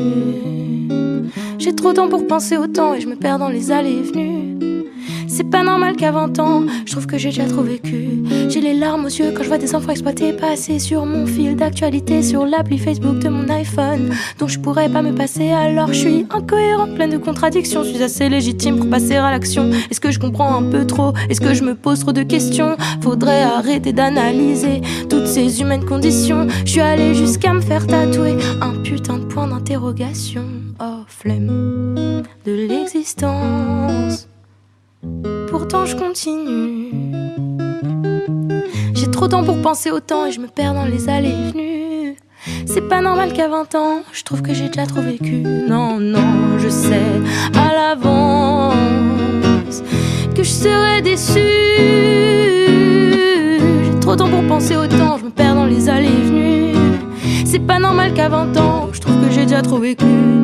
J'ai 1.60 1.76
trop 1.76 1.90
de 1.90 1.98
temps 1.98 2.08
pour 2.08 2.26
penser 2.28 2.56
au 2.56 2.68
temps 2.68 2.94
et 2.94 3.02
je 3.02 3.10
me 3.10 3.18
perds 3.18 3.40
dans 3.40 3.50
les 3.50 3.70
allées 3.70 3.98
et 3.98 4.02
venues. 4.02 4.86
C'est 5.28 5.50
pas 5.50 5.64
normal 5.64 5.98
qu'à 5.98 6.12
20 6.12 6.40
ans, 6.40 6.64
je 6.86 6.94
trouve 6.94 7.08
que 7.08 7.18
j'ai 7.18 7.32
déjà 7.32 7.46
trop 7.46 7.64
vécu. 7.64 8.23
Les 8.64 8.74
larmes 8.74 9.04
aux 9.04 9.10
yeux 9.10 9.34
quand 9.36 9.44
je 9.44 9.50
vois 9.50 9.58
des 9.58 9.76
enfants 9.76 9.92
exploités 9.92 10.32
passer 10.32 10.80
sur 10.80 11.06
mon 11.06 11.26
fil 11.26 11.58
d'actualité, 11.58 12.24
sur 12.24 12.46
l'appli 12.46 12.78
Facebook 12.78 13.20
de 13.20 13.28
mon 13.28 13.50
iPhone, 13.50 14.16
dont 14.40 14.48
je 14.48 14.58
pourrais 14.58 14.88
pas 14.88 15.02
me 15.02 15.14
passer. 15.14 15.52
Alors 15.52 15.90
je 15.90 16.00
suis 16.00 16.26
incohérente, 16.30 16.96
pleine 16.96 17.10
de 17.10 17.18
contradictions. 17.18 17.84
Je 17.84 17.90
suis 17.90 18.02
assez 18.02 18.30
légitime 18.30 18.78
pour 18.78 18.90
passer 18.90 19.16
à 19.16 19.32
l'action. 19.32 19.70
Est-ce 19.92 20.00
que 20.00 20.12
je 20.12 20.20
comprends 20.20 20.56
un 20.56 20.64
peu 20.64 20.88
trop? 20.88 21.12
Est-ce 21.30 21.42
que 21.42 21.54
je 21.54 21.62
me 21.66 21.76
pose 21.76 22.00
trop 22.00 22.14
de 22.14 22.24
questions? 22.24 22.78
Faudrait 23.02 23.44
arrêter 23.44 23.92
d'analyser 23.92 24.80
toutes 25.10 25.28
ces 25.28 25.60
humaines 25.60 25.84
conditions. 25.84 26.48
Je 26.64 26.72
suis 26.72 26.82
allée 26.82 27.16
jusqu'à 27.16 27.52
me 27.52 27.60
faire 27.60 27.86
tatouer 27.86 28.38
un 28.62 28.82
putain 28.82 29.18
de 29.18 29.26
point 29.26 29.48
d'interrogation. 29.48 30.46
Oh, 30.80 31.04
flemme 31.08 32.24
de 32.46 32.54
l'existence. 32.54 34.30
Pourtant 35.50 35.86
je 35.86 35.98
continue. 35.98 37.23
Trop 39.14 39.28
de 39.28 39.32
temps 39.32 39.44
pour 39.44 39.62
penser 39.62 39.92
au 39.92 40.00
temps 40.00 40.26
et 40.26 40.32
je 40.32 40.40
me 40.40 40.48
perds 40.48 40.74
dans 40.74 40.86
les 40.86 41.08
allées 41.08 41.52
venues. 41.52 42.18
C'est 42.66 42.82
pas 42.82 43.00
normal 43.00 43.32
qu'à 43.32 43.48
20 43.48 43.76
ans, 43.76 44.02
je 44.12 44.24
trouve 44.24 44.42
que 44.42 44.54
j'ai 44.54 44.68
déjà 44.68 44.88
trop 44.88 45.02
vécu. 45.02 45.44
Non, 45.68 46.00
non, 46.00 46.58
je 46.58 46.68
sais 46.68 47.22
à 47.56 47.74
l'avance 47.74 48.74
que 50.36 50.42
je 50.44 50.50
serai 50.50 51.02
déçue. 51.04 51.40
J'ai 53.84 54.00
trop 54.02 54.14
de 54.14 54.18
temps 54.18 54.30
pour 54.30 54.44
penser 54.48 54.76
au 54.76 54.88
temps, 54.88 55.18
je 55.20 55.26
me 55.26 55.30
perds 55.30 55.56
dans 55.56 55.66
les 55.66 55.88
allées 55.90 56.08
venues. 56.10 56.76
C'est 57.46 57.60
pas 57.60 57.78
normal 57.80 58.14
qu'à 58.14 58.30
20 58.30 58.58
ans, 58.58 58.90
je 58.92 59.00
trouve 59.00 59.22
que 59.24 59.32
j'ai 59.32 59.44
déjà 59.44 59.62
trop 59.62 59.78
vécu. 59.78 60.43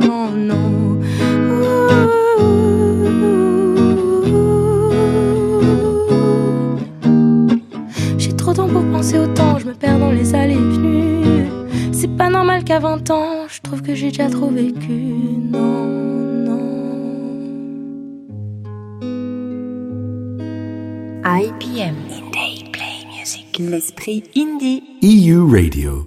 Pas 12.69 12.79
normal 12.79 13.03
qu'à 13.03 13.11
20 13.11 13.11
ans, 13.11 13.47
je 13.47 13.61
trouve 13.61 13.81
que 13.81 13.95
j'ai 13.95 14.09
déjà 14.09 14.29
trop 14.29 14.49
vécu. 14.49 14.91
Non, 15.51 15.85
non. 16.45 16.59
IPM. 21.25 21.95
Indie 22.11 22.65
Play 22.71 23.05
Music. 23.17 23.59
L'esprit 23.59 24.23
indie. 24.35 24.83
EU 25.03 25.51
Radio. 25.51 26.05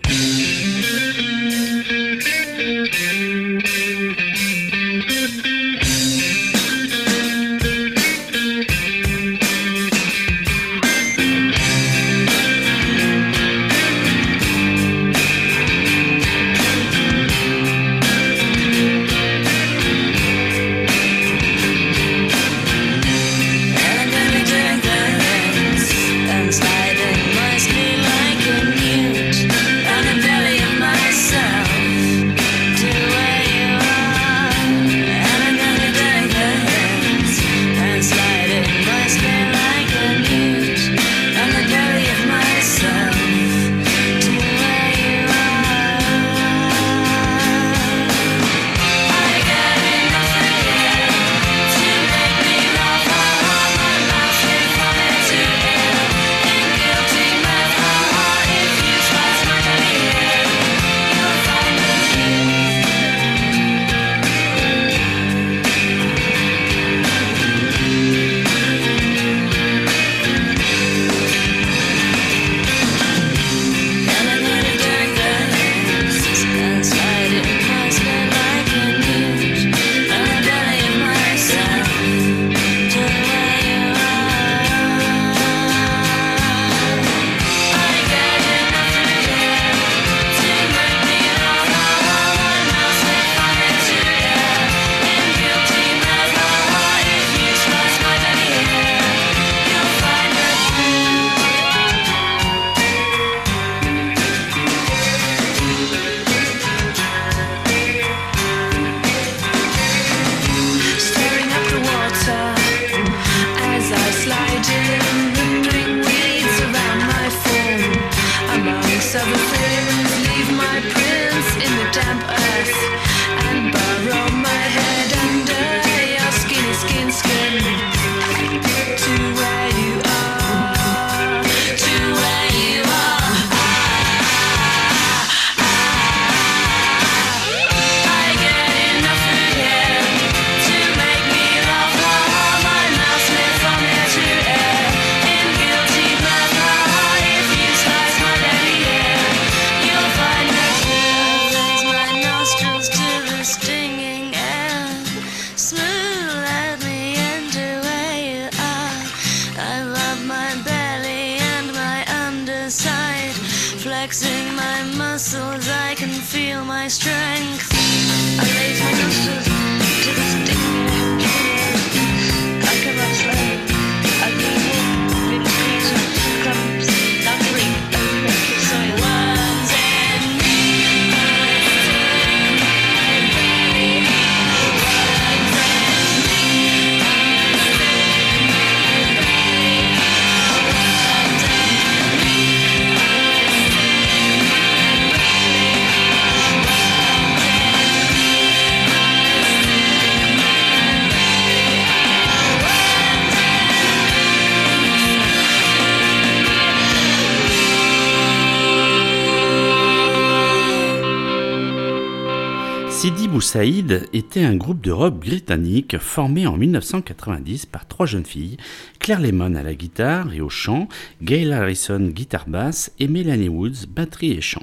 Saïd 213.52 214.08
était 214.14 214.44
un 214.44 214.56
groupe 214.56 214.80
de 214.80 214.90
rock 214.90 215.20
britannique 215.20 215.98
formé 215.98 216.46
en 216.46 216.56
1990 216.56 217.66
par 217.66 217.86
trois 217.86 218.06
jeunes 218.06 218.24
filles, 218.24 218.56
Claire 218.98 219.20
Lemon 219.20 219.54
à 219.56 219.62
la 219.62 219.74
guitare 219.74 220.32
et 220.32 220.40
au 220.40 220.48
chant, 220.48 220.88
Gail 221.20 221.52
Harrison 221.52 222.00
guitare 222.00 222.48
basse 222.48 222.92
et 222.98 223.08
Melanie 223.08 223.50
Woods 223.50 223.88
batterie 223.94 224.32
et 224.32 224.40
chant. 224.40 224.62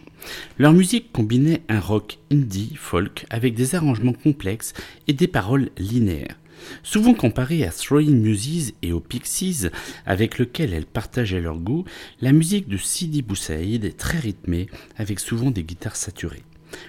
Leur 0.58 0.74
musique 0.74 1.12
combinait 1.12 1.62
un 1.70 1.80
rock 1.80 2.18
indie 2.32 2.74
folk 2.78 3.28
avec 3.30 3.54
des 3.54 3.76
arrangements 3.76 4.14
complexes 4.14 4.74
et 5.08 5.14
des 5.14 5.28
paroles 5.28 5.70
linéaires. 5.78 6.40
Souvent 6.82 7.14
comparée 7.14 7.64
à 7.66 7.70
Throwing 7.70 8.20
Muses 8.20 8.74
et 8.82 8.92
aux 8.92 9.02
Pixies, 9.02 9.68
avec 10.08 10.40
lesquels 10.40 10.74
elles 10.74 10.88
partageaient 10.88 11.42
leur 11.42 11.60
goût, 11.60 11.86
la 12.22 12.32
musique 12.32 12.68
de 12.68 12.78
Sidi 12.78 13.22
Boussaïd 13.22 13.86
est 13.86 14.00
très 14.00 14.18
rythmée, 14.18 14.66
avec 14.98 15.20
souvent 15.20 15.52
des 15.52 15.64
guitares 15.64 15.96
saturées. 15.96 16.42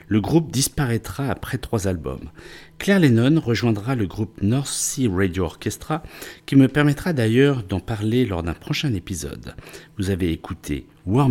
Le 0.09 0.21
groupe 0.21 0.51
disparaîtra 0.51 1.29
après 1.29 1.59
trois 1.59 1.87
albums. 1.87 2.31
Claire 2.79 3.01
Lennon 3.01 3.41
rejoindra 3.41 3.95
le 3.95 4.07
groupe 4.07 4.41
North 4.43 4.69
Sea 4.69 5.09
Radio 5.09 5.45
Orchestra, 5.45 6.03
qui 6.47 6.57
me 6.57 6.69
permettra 6.69 7.13
d'ailleurs 7.13 7.63
d'en 7.63 7.81
parler 7.81 8.25
lors 8.25 8.43
d'un 8.43 8.55
prochain 8.55 8.95
épisode. 8.95 9.55
Vous 9.99 10.11
avez 10.11 10.33
écouté 10.33 10.87
War 11.07 11.29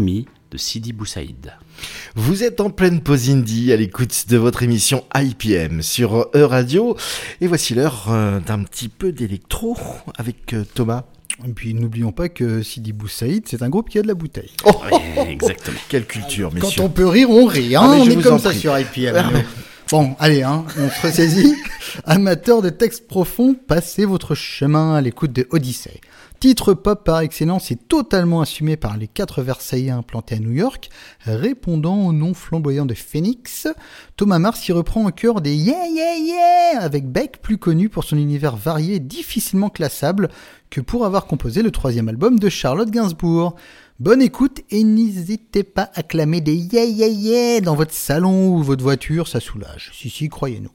de 0.51 0.57
Sidi 0.57 0.93
Boussaïd. 0.93 1.53
Vous 2.15 2.43
êtes 2.43 2.59
en 2.59 2.69
pleine 2.69 3.01
pause 3.01 3.29
indie 3.29 3.71
à 3.71 3.75
l'écoute 3.75 4.25
de 4.29 4.37
votre 4.37 4.63
émission 4.63 5.03
IPM 5.15 5.81
sur 5.81 6.29
E-Radio. 6.35 6.97
Et 7.41 7.47
voici 7.47 7.75
l'heure 7.75 8.07
euh, 8.09 8.39
d'un 8.39 8.63
petit 8.63 8.89
peu 8.89 9.11
d'électro 9.11 9.77
avec 10.17 10.53
euh, 10.53 10.65
Thomas. 10.73 11.05
Et 11.47 11.53
puis 11.53 11.73
n'oublions 11.73 12.11
pas 12.11 12.27
que 12.27 12.61
Sidi 12.61 12.91
Boussaïd, 12.91 13.43
c'est 13.47 13.61
un 13.61 13.69
groupe 13.69 13.89
qui 13.89 13.97
a 13.97 14.01
de 14.01 14.07
la 14.07 14.13
bouteille. 14.13 14.51
Oh, 14.65 14.73
exactement. 15.29 15.77
Quelle 15.87 16.05
culture, 16.05 16.53
messieurs. 16.53 16.69
Quand 16.77 16.83
on 16.83 16.89
peut 16.89 17.07
rire, 17.07 17.29
on 17.29 17.45
rit. 17.45 17.75
Hein. 17.75 17.81
Ah, 17.83 17.95
on 17.99 18.09
est 18.09 18.21
comme 18.21 18.39
ça 18.39 18.53
sur 18.53 18.77
IPM. 18.77 19.15
Ah, 19.15 19.31
bon, 19.91 20.15
allez, 20.19 20.43
hein, 20.43 20.65
on 20.77 20.89
se 20.89 21.07
ressaisit. 21.07 21.55
Amateurs 22.05 22.61
de 22.61 22.69
textes 22.69 23.07
profonds, 23.07 23.55
passez 23.55 24.05
votre 24.05 24.35
chemin 24.35 24.95
à 24.95 25.01
l'écoute 25.01 25.31
de 25.31 25.47
Odyssey. 25.51 26.01
Titre 26.39 26.73
pop 26.73 27.03
par 27.03 27.19
excellence 27.19 27.69
et 27.69 27.75
totalement 27.75 28.39
assumé 28.39 28.77
par 28.77 28.95
les 28.95 29.09
quatre 29.09 29.41
Versailles 29.41 29.89
implantés 29.89 30.35
à 30.35 30.39
New 30.39 30.53
York, 30.53 30.89
répondant 31.25 32.07
au 32.07 32.13
nom 32.13 32.33
flamboyant 32.33 32.85
de 32.85 32.93
Phoenix, 32.93 33.67
Thomas 34.15 34.39
Mars 34.39 34.65
y 34.69 34.71
reprend 34.71 35.05
en 35.05 35.11
cœur 35.11 35.41
des 35.41 35.53
yeah 35.53 35.85
yeah 35.87 36.15
yeah 36.15 36.79
avec 36.79 37.11
Beck, 37.11 37.41
plus 37.41 37.57
connu 37.57 37.89
pour 37.89 38.05
son 38.05 38.15
univers 38.15 38.55
varié 38.55 38.95
et 38.95 38.99
difficilement 39.01 39.69
classable 39.69 40.29
que 40.69 40.79
pour 40.79 41.05
avoir 41.05 41.25
composé 41.25 41.61
le 41.61 41.71
troisième 41.71 42.07
album 42.07 42.39
de 42.39 42.47
Charlotte 42.47 42.89
Gainsbourg. 42.89 43.57
Bonne 43.99 44.21
écoute 44.21 44.61
et 44.69 44.85
n'hésitez 44.85 45.63
pas 45.63 45.91
à 45.93 46.03
clamer 46.03 46.39
des 46.39 46.55
yeah 46.55 46.85
yeah 46.85 47.07
yeah 47.07 47.59
dans 47.59 47.75
votre 47.75 47.93
salon 47.93 48.55
ou 48.55 48.63
votre 48.63 48.83
voiture, 48.83 49.27
ça 49.27 49.41
soulage. 49.41 49.91
Si 49.93 50.09
si, 50.09 50.29
croyez-nous. 50.29 50.71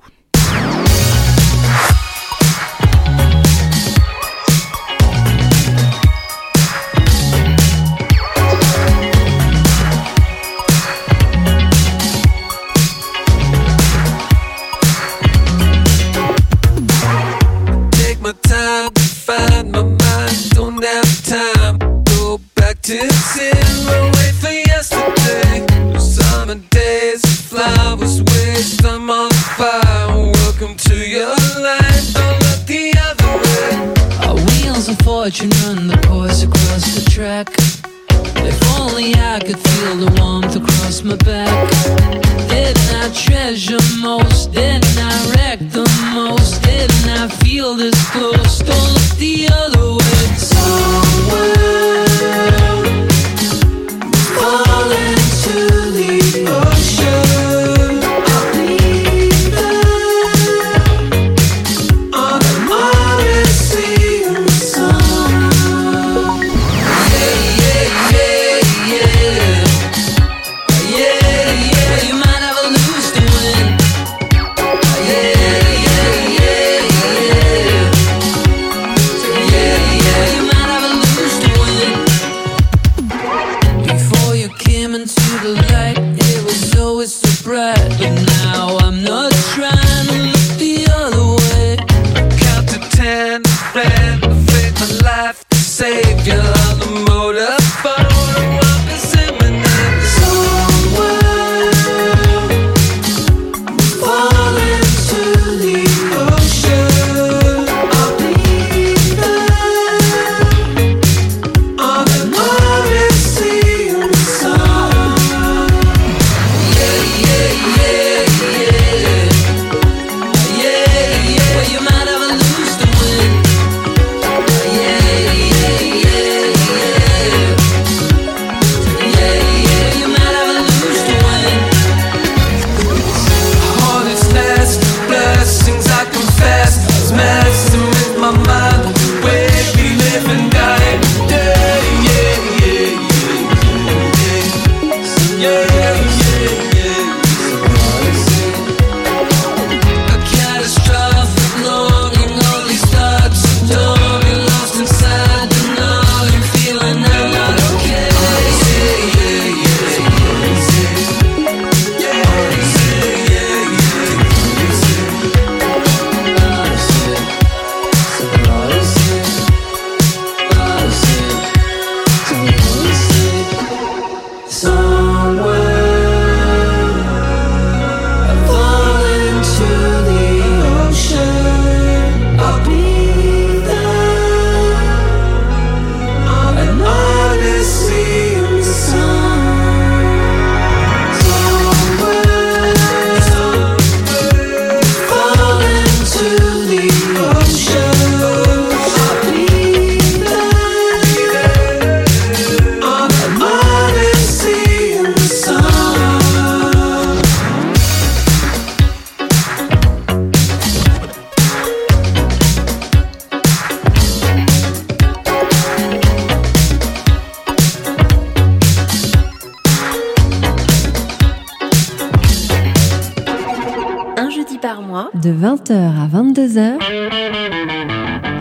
De 224.64 225.30
20h 225.30 225.74
à 225.74 226.08
22h. 226.08 226.80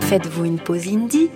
Faites-vous 0.00 0.46
une 0.46 0.58
pause 0.58 0.88
indie 0.88 1.28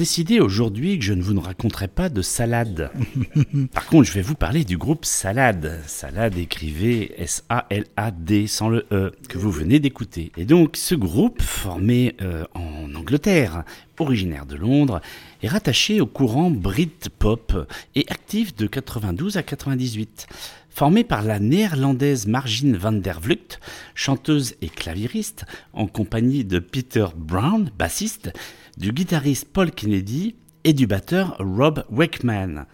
décidé 0.00 0.40
aujourd'hui 0.40 0.98
que 0.98 1.04
je 1.04 1.12
ne 1.12 1.20
vous 1.20 1.38
raconterai 1.38 1.86
pas 1.86 2.08
de 2.08 2.22
salade. 2.22 2.90
Par 3.74 3.84
contre, 3.84 4.08
je 4.08 4.14
vais 4.14 4.22
vous 4.22 4.34
parler 4.34 4.64
du 4.64 4.78
groupe 4.78 5.04
Salade. 5.04 5.78
Salade 5.86 6.38
écrivez 6.38 7.12
S-A-L-A-D 7.20 8.46
sans 8.46 8.70
le 8.70 8.86
E, 8.92 9.12
que 9.28 9.36
vous 9.36 9.50
venez 9.50 9.78
d'écouter. 9.78 10.32
Et 10.38 10.46
donc, 10.46 10.78
ce 10.78 10.94
groupe, 10.94 11.42
formé 11.42 12.16
euh, 12.22 12.46
en 12.54 12.94
Angleterre, 12.94 13.64
originaire 13.98 14.46
de 14.46 14.56
Londres, 14.56 15.02
est 15.42 15.48
rattaché 15.48 16.00
au 16.00 16.06
courant 16.06 16.50
Britpop 16.50 17.68
et 17.94 18.06
actif 18.08 18.56
de 18.56 18.66
92 18.66 19.36
à 19.36 19.42
98. 19.42 20.28
Formé 20.70 21.04
par 21.04 21.20
la 21.20 21.38
néerlandaise 21.40 22.26
Margine 22.26 22.74
van 22.74 22.92
der 22.92 23.20
Vlucht, 23.20 23.60
chanteuse 23.94 24.54
et 24.62 24.70
claviériste, 24.70 25.44
en 25.74 25.86
compagnie 25.86 26.46
de 26.46 26.58
Peter 26.58 27.08
Brown, 27.14 27.70
bassiste, 27.78 28.32
du 28.76 28.92
guitariste 28.92 29.48
Paul 29.52 29.70
Kennedy 29.70 30.36
et 30.64 30.72
du 30.72 30.86
batteur 30.86 31.36
Rob 31.38 31.84
Wakeman. 31.90 32.66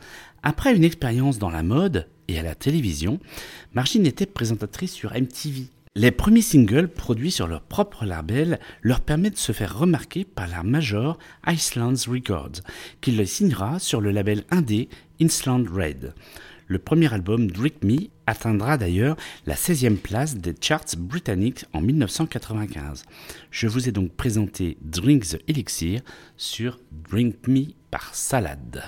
Après 0.42 0.74
une 0.74 0.84
expérience 0.84 1.38
dans 1.38 1.50
la 1.50 1.62
mode 1.62 2.08
et 2.28 2.38
à 2.38 2.42
la 2.42 2.54
télévision, 2.54 3.18
Margine 3.74 4.06
était 4.06 4.26
présentatrice 4.26 4.92
sur 4.92 5.12
MTV. 5.12 5.68
Les 5.94 6.10
premiers 6.10 6.42
singles 6.42 6.88
produits 6.88 7.30
sur 7.30 7.46
leur 7.46 7.62
propre 7.62 8.04
label 8.04 8.60
leur 8.82 9.00
permettent 9.00 9.34
de 9.34 9.38
se 9.38 9.52
faire 9.52 9.78
remarquer 9.78 10.24
par 10.24 10.46
la 10.46 10.62
major 10.62 11.18
Iceland 11.46 11.94
Records, 12.06 12.60
qui 13.00 13.12
les 13.12 13.24
signera 13.24 13.78
sur 13.78 14.00
le 14.00 14.10
label 14.10 14.44
indé 14.50 14.90
Insland 15.20 15.64
Red. 15.72 16.12
Le 16.66 16.78
premier 16.78 17.12
album 17.14 17.50
Drink 17.50 17.82
Me 17.82 18.08
atteindra 18.26 18.76
d'ailleurs 18.76 19.16
la 19.46 19.54
16e 19.54 19.96
place 19.96 20.36
des 20.36 20.54
charts 20.60 20.96
britanniques 20.98 21.64
en 21.72 21.80
1995. 21.80 23.04
Je 23.50 23.66
vous 23.68 23.88
ai 23.88 23.92
donc 23.92 24.12
présenté 24.12 24.76
Drink 24.82 25.24
the 25.26 25.38
Elixir 25.48 26.00
sur 26.36 26.78
Drink 27.10 27.36
Me 27.46 27.66
par 27.90 28.14
Salade. 28.14 28.82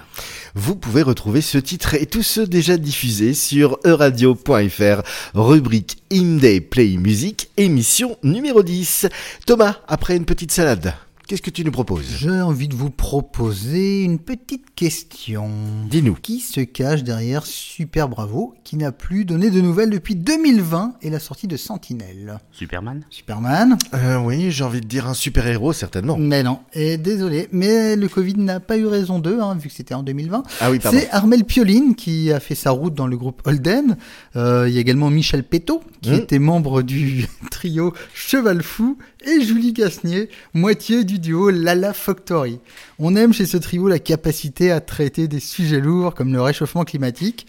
Vous 0.54 0.76
pouvez 0.76 1.02
retrouver 1.02 1.40
ce 1.40 1.58
titre 1.58 1.94
et 1.94 2.06
tous 2.06 2.22
ceux 2.22 2.46
déjà 2.46 2.76
diffusés 2.76 3.34
sur 3.34 3.78
euradio.fr, 3.84 5.02
rubrique 5.34 6.02
Indie 6.12 6.60
Play 6.60 6.96
Music, 6.96 7.50
émission 7.56 8.18
numéro 8.22 8.62
10. 8.62 9.06
Thomas, 9.46 9.76
après 9.86 10.16
une 10.16 10.24
petite 10.24 10.52
salade. 10.52 10.94
Qu'est-ce 11.28 11.42
que 11.42 11.50
tu 11.50 11.62
nous 11.62 11.70
proposes? 11.70 12.06
J'ai 12.18 12.30
envie 12.40 12.68
de 12.68 12.74
vous 12.74 12.88
proposer 12.88 14.02
une 14.02 14.18
petite 14.18 14.74
question. 14.74 15.50
Dis-nous. 15.90 16.14
Qui 16.14 16.40
se 16.40 16.62
cache 16.62 17.04
derrière 17.04 17.44
Super 17.44 18.08
Bravo, 18.08 18.54
qui 18.64 18.76
n'a 18.76 18.92
plus 18.92 19.26
donné 19.26 19.50
de 19.50 19.60
nouvelles 19.60 19.90
depuis 19.90 20.16
2020 20.16 20.94
et 21.02 21.10
la 21.10 21.18
sortie 21.18 21.46
de 21.46 21.58
Sentinelle? 21.58 22.38
Superman? 22.50 23.04
Superman? 23.10 23.76
Euh, 23.92 24.16
Oui, 24.20 24.50
j'ai 24.50 24.64
envie 24.64 24.80
de 24.80 24.86
dire 24.86 25.06
un 25.06 25.12
super-héros, 25.12 25.74
certainement. 25.74 26.16
Mais 26.16 26.42
non, 26.42 26.60
et 26.72 26.96
désolé, 26.96 27.48
mais 27.52 27.94
le 27.94 28.08
Covid 28.08 28.36
n'a 28.38 28.58
pas 28.58 28.78
eu 28.78 28.86
raison 28.86 29.18
d'eux, 29.18 29.38
hein, 29.42 29.54
vu 29.54 29.68
que 29.68 29.74
c'était 29.74 29.92
en 29.94 30.02
2020. 30.02 30.42
Ah 30.62 30.70
oui, 30.70 30.78
pardon. 30.78 30.96
C'est 30.98 31.10
Armel 31.10 31.44
Pioline 31.44 31.94
qui 31.94 32.32
a 32.32 32.40
fait 32.40 32.54
sa 32.54 32.70
route 32.70 32.94
dans 32.94 33.06
le 33.06 33.18
groupe 33.18 33.42
Holden. 33.44 33.98
Euh, 34.36 34.64
Il 34.66 34.72
y 34.72 34.78
a 34.78 34.80
également 34.80 35.10
Michel 35.10 35.44
Péto, 35.44 35.82
qui 36.00 36.08
Mmh. 36.12 36.14
était 36.14 36.38
membre 36.38 36.80
du 36.80 37.26
trio 37.50 37.92
Cheval 38.14 38.62
Fou, 38.62 38.96
et 39.24 39.40
Julie 39.40 39.72
Gasnier, 39.72 40.28
moitié 40.54 41.04
du 41.04 41.18
duo 41.18 41.50
Lala 41.50 41.92
Factory. 41.92 42.60
On 42.98 43.16
aime 43.16 43.32
chez 43.32 43.46
ce 43.46 43.56
trio 43.56 43.88
la 43.88 43.98
capacité 43.98 44.70
à 44.70 44.80
traiter 44.80 45.28
des 45.28 45.40
sujets 45.40 45.80
lourds 45.80 46.14
comme 46.14 46.32
le 46.32 46.40
réchauffement 46.40 46.84
climatique, 46.84 47.46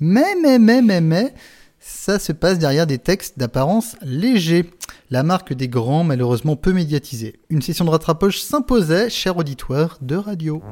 mais, 0.00 0.34
mais, 0.42 0.58
mais, 0.58 0.82
mais, 0.82 1.00
mais, 1.00 1.34
ça 1.78 2.18
se 2.18 2.32
passe 2.32 2.58
derrière 2.58 2.86
des 2.86 2.98
textes 2.98 3.38
d'apparence 3.38 3.96
léger. 4.02 4.70
La 5.10 5.22
marque 5.22 5.52
des 5.52 5.68
grands, 5.68 6.04
malheureusement 6.04 6.56
peu 6.56 6.72
médiatisés. 6.72 7.40
Une 7.50 7.62
session 7.62 7.84
de 7.84 7.90
rattrapage 7.90 8.42
s'imposait, 8.42 9.10
cher 9.10 9.36
auditoire 9.36 9.98
de 10.00 10.16
radio. 10.16 10.62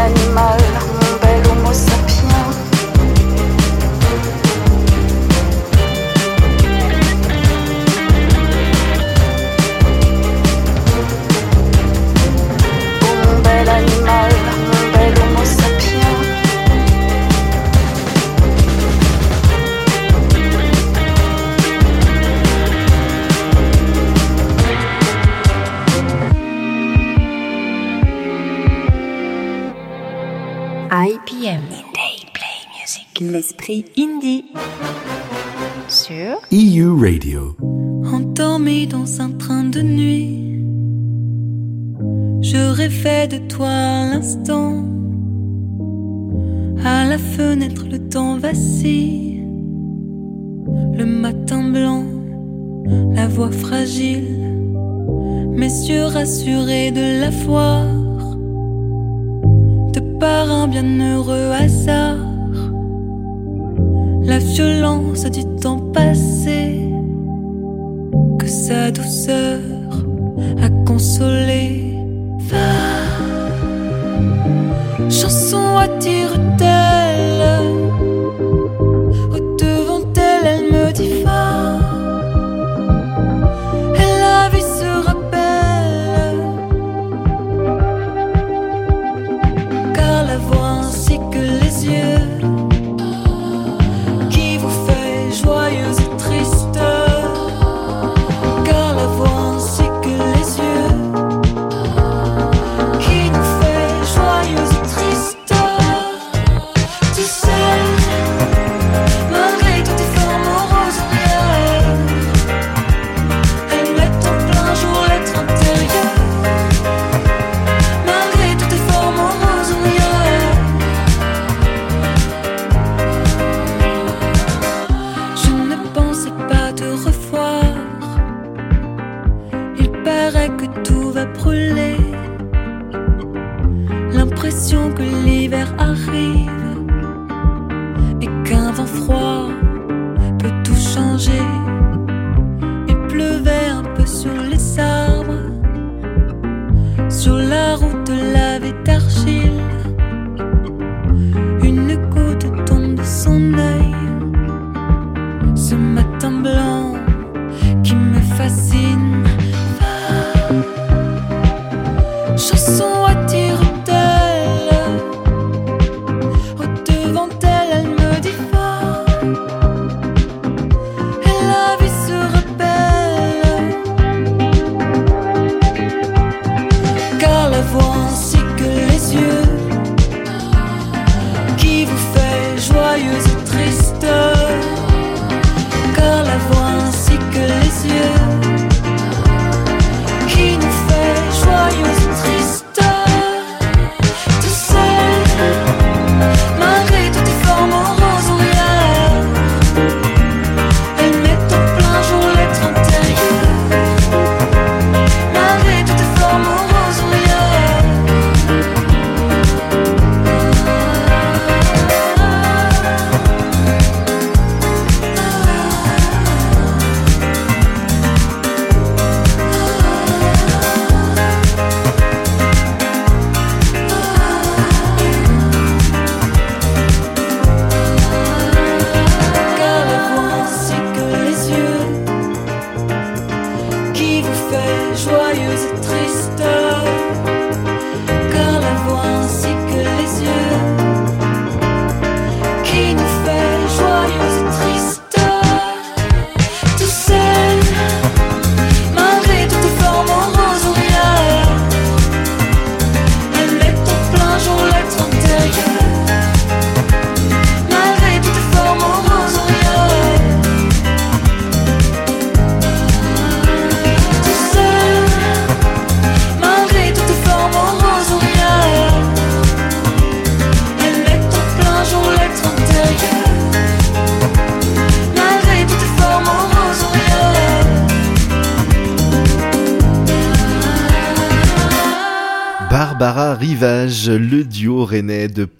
Animal, 0.00 0.59
L'esprit 33.60 33.84
indie. 33.98 34.44
sur 35.88 36.38
EU 36.50 36.98
Radio. 36.98 37.56
Endormi 38.10 38.86
dans 38.86 39.20
un 39.20 39.32
train 39.32 39.64
de 39.64 39.82
nuit, 39.82 40.64
je 42.40 42.72
rêvais 42.72 43.28
de 43.28 43.36
toi 43.48 43.68
à 43.68 44.14
l'instant. 44.14 44.82
À 46.84 47.04
la 47.04 47.18
fenêtre, 47.18 47.84
le 47.90 47.98
temps 48.08 48.38
vacille. 48.38 49.42
Le 50.96 51.04
matin 51.04 51.62
blanc, 51.62 52.06
la 53.12 53.28
voix 53.28 53.52
fragile. 53.52 54.56
Mes 55.50 55.88
yeux 55.88 56.06
rassurés 56.06 56.92
de 56.92 57.20
la 57.20 57.30
voir. 57.30 57.84
De 59.92 60.00
par 60.18 60.50
un 60.50 60.66
bienheureux 60.66 61.50
hasard. 61.52 62.29
La 64.30 64.38
violence 64.38 65.24
du 65.24 65.44
temps 65.60 65.80
passé. 65.92 66.78
Que 68.38 68.46
sa 68.46 68.92
douceur 68.92 69.58
a 70.62 70.68
consolé. 70.86 71.96
Va. 72.38 72.70
Chanson 75.10 75.78
attire-t-elle 75.78 76.79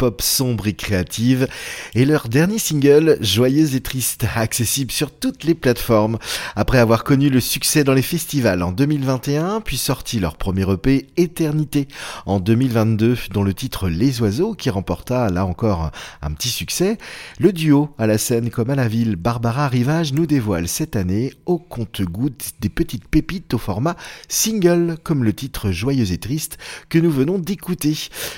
pop 0.01 0.23
sombre 0.23 0.67
et 0.67 0.73
créative, 0.73 1.47
et 1.95 2.05
leur 2.05 2.29
dernier 2.29 2.59
single, 2.59 3.19
Joyeuse 3.21 3.75
et 3.75 3.81
Triste, 3.81 4.25
accessible 4.37 4.93
sur 4.93 5.11
toutes 5.11 5.45
les 5.45 5.55
plateformes. 5.55 6.19
Après 6.55 6.79
avoir 6.79 7.03
connu 7.03 7.31
le 7.31 7.41
succès 7.41 7.83
dans 7.83 7.95
les 7.95 8.03
festivals 8.03 8.63
en 8.63 8.71
2021, 8.71 9.61
puis 9.61 9.77
sorti 9.77 10.21
leur 10.21 10.37
premier 10.37 10.71
EP, 10.71 11.09
Éternité, 11.17 11.89
en 12.27 12.39
2022, 12.39 13.17
dont 13.33 13.43
le 13.43 13.55
titre 13.55 13.89
Les 13.89 14.21
Oiseaux, 14.21 14.55
qui 14.55 14.71
remporta 14.71 15.31
là 15.31 15.45
encore 15.45 15.91
un 16.23 16.31
petit 16.33 16.49
succès, 16.49 16.97
le 17.39 17.53
duo, 17.53 17.91
à 17.99 18.07
la 18.07 18.19
scène 18.19 18.51
comme 18.51 18.71
à 18.71 18.77
la 18.77 18.87
ville, 18.87 19.17
Barbara 19.17 19.67
Rivage 19.69 20.13
nous 20.13 20.27
dévoile 20.27 20.69
cette 20.69 20.95
année, 20.95 21.35
au 21.47 21.59
compte-gouttes, 21.59 22.53
des 22.61 22.69
petites 22.69 23.09
pépites 23.09 23.55
au 23.55 23.59
format 23.59 23.97
single, 24.29 24.97
comme 25.03 25.25
le 25.25 25.33
titre 25.33 25.73
Joyeuse 25.73 26.13
et 26.13 26.19
Triste, 26.19 26.59
que 26.89 26.99
nous 26.99 27.11
venons 27.11 27.39
d'écouter. 27.39 27.97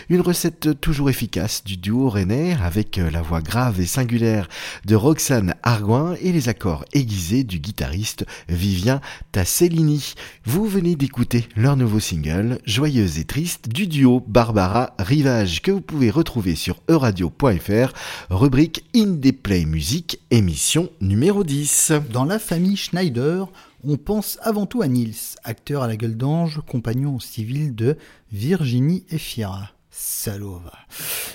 Une 0.09 0.21
recette 0.23 0.81
toujours 0.81 1.11
efficace 1.11 1.65
du 1.65 1.77
duo 1.77 2.09
rennais 2.09 2.57
avec 2.63 2.97
la 2.97 3.21
voix 3.21 3.42
grave 3.43 3.81
et 3.81 3.87
singulière 3.87 4.49
de 4.85 4.95
Roxane 4.95 5.55
Argoin 5.63 6.15
et 6.21 6.33
les 6.33 6.49
accords 6.49 6.85
aiguisés 6.93 7.45
du 7.45 7.59
guitariste 7.59 8.25
Vivien 8.49 9.01
Tassellini. 9.33 10.15
Vous 10.45 10.67
venez 10.67 10.97
d'écouter 10.97 11.49
leur 11.57 11.77
nouveau 11.77 12.01
single, 12.01 12.59
Joyeuse 12.65 13.19
et 13.19 13.25
triste, 13.25 13.69
du 13.69 13.87
duo 13.87 14.23
Barbara 14.27 14.95
Rivage, 14.99 15.63
que 15.63 15.71
vous 15.71 15.81
pouvez 15.81 16.11
retrouver 16.11 16.55
sur 16.55 16.81
euradio.fr, 16.89 17.93
rubrique 18.31 18.85
Indie 18.95 19.33
Play 19.33 19.65
Music, 19.65 20.21
émission 20.31 20.91
numéro 21.01 21.45
10. 21.45 21.93
Dans 22.13 22.25
la 22.25 22.39
famille 22.39 22.77
Schneider, 22.77 23.49
on 23.85 23.97
pense 23.97 24.39
avant 24.43 24.67
tout 24.67 24.83
à 24.83 24.89
Nils, 24.89 25.37
acteur 25.43 25.83
à 25.83 25.89
la 25.89 25.97
gueule 25.97 26.17
d'ange, 26.17 26.61
compagnon 26.69 27.19
civil 27.19 27.75
de 27.75 27.97
Virginie 28.31 29.05
Efira. 29.11 29.72
Salaud. 29.95 30.63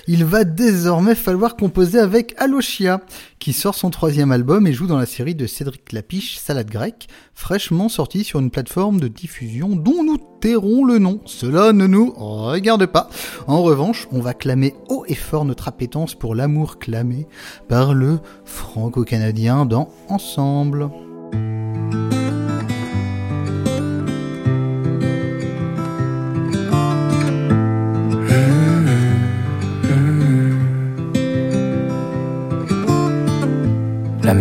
Il 0.08 0.24
va 0.24 0.42
désormais 0.42 1.14
falloir 1.14 1.54
composer 1.54 2.00
avec 2.00 2.34
Alochia, 2.38 3.00
qui 3.38 3.52
sort 3.52 3.76
son 3.76 3.90
troisième 3.90 4.32
album 4.32 4.66
et 4.66 4.72
joue 4.72 4.88
dans 4.88 4.98
la 4.98 5.06
série 5.06 5.36
de 5.36 5.46
Cédric 5.46 5.92
Lapiche, 5.92 6.38
Salade 6.38 6.68
grecque, 6.68 7.06
fraîchement 7.34 7.88
sortie 7.88 8.24
sur 8.24 8.40
une 8.40 8.50
plateforme 8.50 8.98
de 8.98 9.06
diffusion 9.06 9.76
dont 9.76 10.02
nous 10.02 10.18
tairons 10.40 10.84
le 10.84 10.98
nom. 10.98 11.20
Cela 11.24 11.72
ne 11.72 11.86
nous 11.86 12.10
regarde 12.16 12.86
pas. 12.86 13.08
En 13.46 13.62
revanche, 13.62 14.08
on 14.10 14.20
va 14.20 14.34
clamer 14.34 14.74
haut 14.88 15.04
et 15.06 15.14
fort 15.14 15.44
notre 15.44 15.68
appétence 15.68 16.16
pour 16.16 16.34
l'amour 16.34 16.80
clamé 16.80 17.28
par 17.68 17.94
le 17.94 18.18
franco-canadien 18.44 19.66
dans 19.66 19.88
Ensemble. 20.08 20.90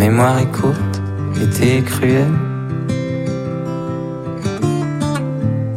Mémoire 0.09 0.39
est 0.39 0.51
courte, 0.53 1.01
l'été 1.35 1.79
est 1.79 1.81
cruel. 1.81 2.31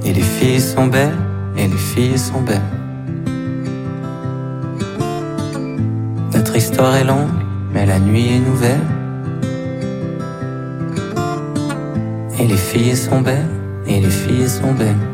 Et 0.05 0.13
les 0.13 0.29
filles 0.37 0.61
sont 0.61 0.87
belles, 0.87 1.19
et 1.57 1.67
les 1.67 1.83
filles 1.91 2.17
sont 2.17 2.41
belles. 2.43 2.71
Notre 6.33 6.55
histoire 6.55 6.95
est 6.95 7.09
longue, 7.13 7.41
mais 7.73 7.87
la 7.87 7.99
nuit 7.99 8.29
est 8.37 8.45
nouvelle. 8.51 8.87
Et 12.39 12.47
les 12.47 12.63
filles 12.69 12.97
sont 12.97 13.23
belles, 13.23 13.55
et 13.89 14.01
les 14.01 14.15
filles 14.23 14.49
sont 14.49 14.75
belles. 14.75 15.07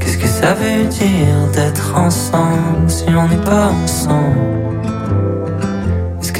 Qu'est-ce 0.00 0.18
que 0.18 0.26
ça 0.26 0.52
veut 0.52 0.84
dire 0.84 1.40
d'être 1.54 1.96
ensemble 1.96 2.88
si 2.88 3.06
on 3.08 3.26
n'est 3.26 3.44
pas 3.52 3.68
ensemble? 3.68 4.67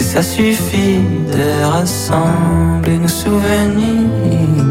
Ça 0.09 0.23
suffit 0.23 1.01
de 1.37 1.65
rassembler 1.65 2.97
nos 2.97 3.15
souvenirs. 3.25 4.65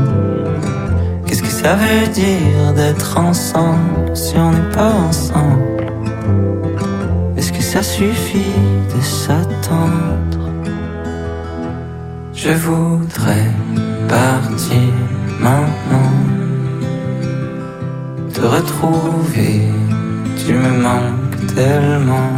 Qu'est-ce 1.26 1.44
que 1.44 1.56
ça 1.64 1.76
veut 1.76 2.08
dire 2.08 2.74
d'être 2.76 3.18
ensemble 3.20 4.16
si 4.16 4.36
on 4.36 4.50
n'est 4.52 4.72
pas 4.74 4.94
ensemble? 5.08 5.86
Est-ce 7.38 7.54
que 7.54 7.62
ça 7.62 7.84
suffit 7.84 8.56
de 8.94 9.00
s'attendre? 9.00 10.50
Je 12.34 12.50
voudrais 12.50 13.52
partir 14.10 14.92
maintenant. 15.40 16.14
Te 18.34 18.42
retrouver, 18.42 19.62
tu 20.44 20.54
me 20.54 20.82
manques 20.82 21.56
tellement 21.56 22.37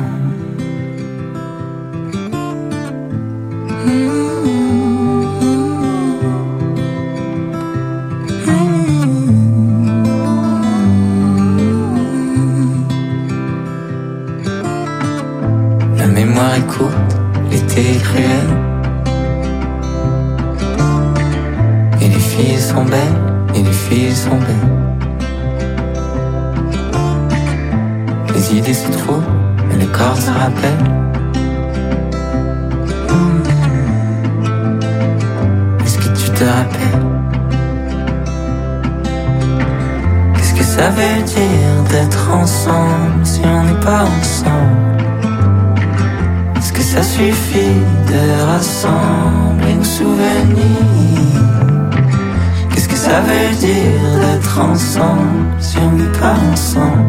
l'été 17.49 17.95
est 17.95 18.01
cruel. 18.01 18.47
Et 22.01 22.07
les 22.07 22.19
filles 22.19 22.59
sont 22.59 22.85
belles, 22.85 23.19
et 23.55 23.63
les 23.63 23.71
filles 23.71 24.15
sont 24.15 24.37
belles. 24.37 24.69
Les 28.33 28.55
idées 28.57 28.73
se 28.73 28.89
trouvent, 28.91 29.23
mais 29.67 29.77
le 29.83 29.87
corps 29.87 30.17
se 30.17 30.31
rappelle. 30.31 30.83
Est-ce 35.83 35.97
que 35.97 36.09
tu 36.17 36.29
te 36.31 36.43
rappelles? 36.43 37.05
Qu'est-ce 40.35 40.53
que 40.53 40.63
ça 40.63 40.89
veut 40.89 41.23
dire 41.23 41.83
d'être 41.89 42.31
ensemble 42.31 43.25
si 43.25 43.41
on 43.43 43.63
n'est 43.63 43.79
pas 43.81 44.03
ensemble? 44.03 44.88
Que 46.79 46.85
ça 46.85 47.03
suffit 47.03 47.81
de 48.07 48.21
rassembler 48.51 49.75
nos 49.75 49.83
souvenirs. 49.83 51.41
Qu'est-ce 52.69 52.87
que 52.87 52.95
ça 52.95 53.19
veut 53.19 53.53
dire 53.67 54.01
d'être 54.21 54.59
ensemble 54.61 55.45
si 55.59 55.77
on 55.77 55.91
n'est 55.97 56.17
pas 56.23 56.37
ensemble? 56.53 57.03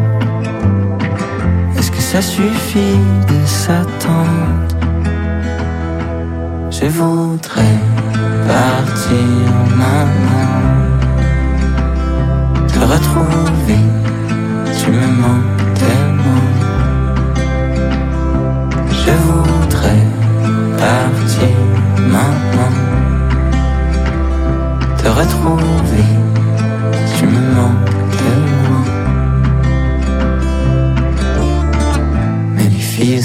Est-ce 1.77 1.89
que 1.89 2.01
ça 2.01 2.21
suffit 2.21 2.99
de 3.29 3.39
s'attendre? 3.45 4.67
Je 6.69 6.87
voudrais 6.87 7.79
partir 8.47 9.25
maintenant. 9.81 10.51
Te 12.67 12.79
retrouver, 12.93 13.30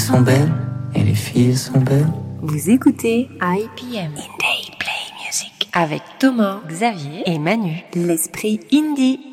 sont 0.07 0.21
belles, 0.21 0.53
et 0.95 1.03
les 1.03 1.15
filles 1.15 1.57
sont 1.57 1.81
belles 1.81 2.07
Vous 2.41 2.69
écoutez 2.69 3.27
IPM 3.41 4.13
Indie 4.13 4.71
Play 4.79 5.03
Music 5.25 5.67
avec 5.73 6.01
Thomas, 6.17 6.61
Xavier 6.65 7.23
et 7.25 7.37
Manu. 7.37 7.83
L'esprit 7.93 8.61
indie. 8.71 9.26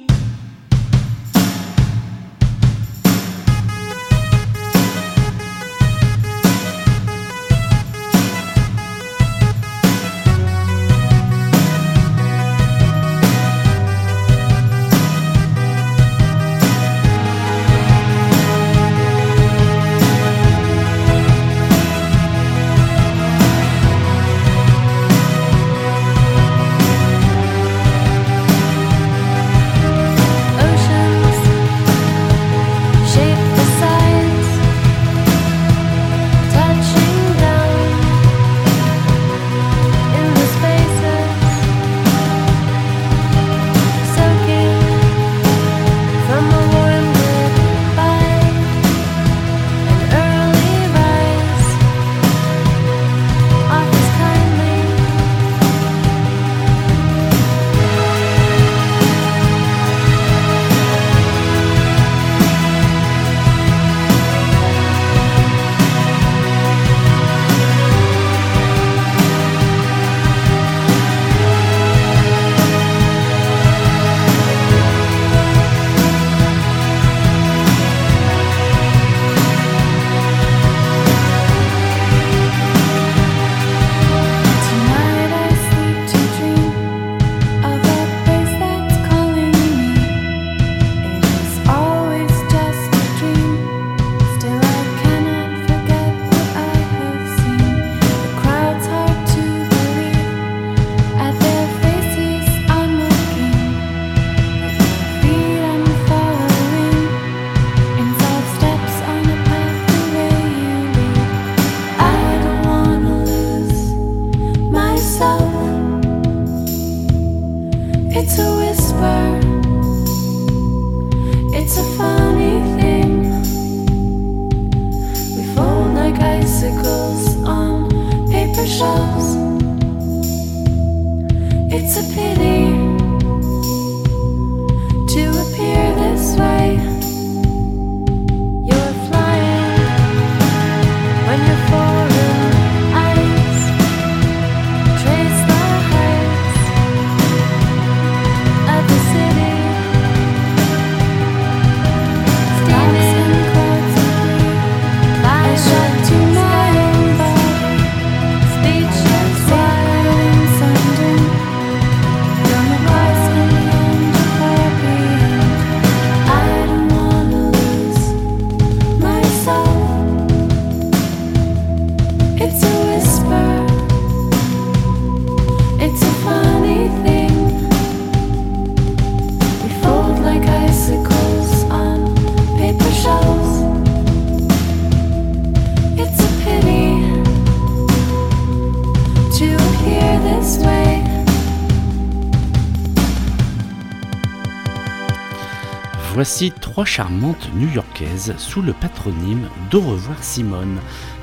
Trois 196.75 196.85
charmantes 196.85 197.51
new-yorkaises 197.55 198.35
sous 198.37 198.61
le 198.61 198.73
patronyme 198.73 199.49
d'Au 199.71 199.81
revoir 199.81 200.21
Simone, 200.25 200.81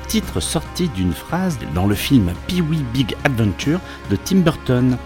titre 0.08 0.40
sorti 0.40 0.88
d'une 0.88 1.12
phrase 1.12 1.58
dans 1.74 1.86
le 1.86 1.94
film 1.94 2.32
Pee-wee 2.46 2.82
Big 2.94 3.14
Adventure 3.24 3.78
de 4.08 4.16
Tim 4.16 4.38
Burton. 4.38 4.96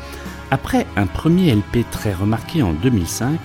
Après 0.53 0.87
un 0.95 1.07
premier 1.07 1.53
LP 1.53 1.85
très 1.91 2.15
remarqué 2.15 2.63
en 2.63 2.75
2005, 2.75 3.41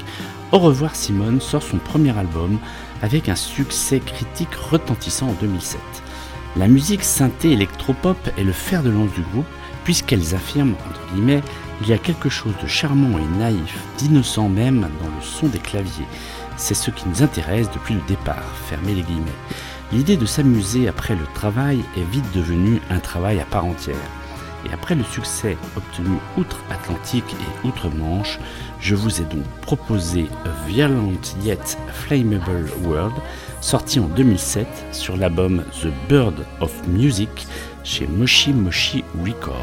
Au 0.52 0.60
revoir 0.60 0.96
Simone 0.96 1.42
sort 1.42 1.64
son 1.64 1.78
premier 1.78 2.16
album 2.16 2.60
avec 3.02 3.30
un 3.30 3.36
succès 3.36 4.00
critique 4.00 4.54
retentissant 4.54 5.30
en 5.30 5.36
2007. 5.42 5.80
La 6.56 6.68
musique 6.68 7.04
synthé 7.04 7.52
électropop 7.52 8.18
est 8.38 8.44
le 8.44 8.54
fer 8.54 8.84
de 8.84 8.92
lance 8.92 9.12
du 9.14 9.22
groupe 9.22 9.46
puisqu'elles 9.86 10.36
affirment, 10.36 10.76
entre 10.88 11.02
guillemets, 11.12 11.42
il 11.82 11.90
y 11.90 11.94
a 11.94 11.98
quelque 11.98 12.30
chose 12.30 12.54
de 12.62 12.68
charmant 12.68 13.18
et 13.18 13.40
naïf, 13.40 13.80
d'innocent 13.98 14.50
même 14.50 14.82
dans 14.82 15.08
le 15.08 15.22
son 15.22 15.48
des 15.48 15.58
claviers. 15.58 16.06
C'est 16.62 16.76
ce 16.76 16.92
qui 16.92 17.10
nous 17.10 17.24
intéresse 17.24 17.72
depuis 17.72 17.96
le 17.96 18.02
départ, 18.08 18.46
fermez 18.70 18.94
les 18.94 19.02
guillemets. 19.02 19.32
L'idée 19.92 20.16
de 20.16 20.28
s'amuser 20.28 20.88
après 20.88 21.16
le 21.16 21.26
travail 21.34 21.84
est 21.98 22.12
vite 22.12 22.32
devenue 22.36 22.80
un 22.92 23.00
travail 23.00 23.40
à 23.40 23.46
part 23.46 23.66
entière. 23.66 23.96
Et 24.70 24.72
après 24.72 24.94
le 24.94 25.04
succès 25.04 25.58
obtenu 25.76 26.18
outre-Atlantique 26.38 27.26
et 27.34 27.68
outre-Manche, 27.68 28.38
je 28.80 28.94
vous 28.94 29.22
ai 29.22 29.24
donc 29.24 29.44
proposé 29.62 30.30
A 30.46 30.68
Violent 30.68 31.14
Yet 31.42 31.80
Flammable 31.94 32.70
World, 32.84 33.16
sorti 33.60 34.00
en 34.00 34.06
2007 34.06 34.68
sur 34.92 35.18
l'album 35.18 35.64
The 35.82 35.88
Bird 36.08 36.46
of 36.60 36.72
Music 36.88 37.48
chez 37.84 38.06
Moshi 38.06 38.54
Moshi 38.54 39.04
Records. 39.26 39.58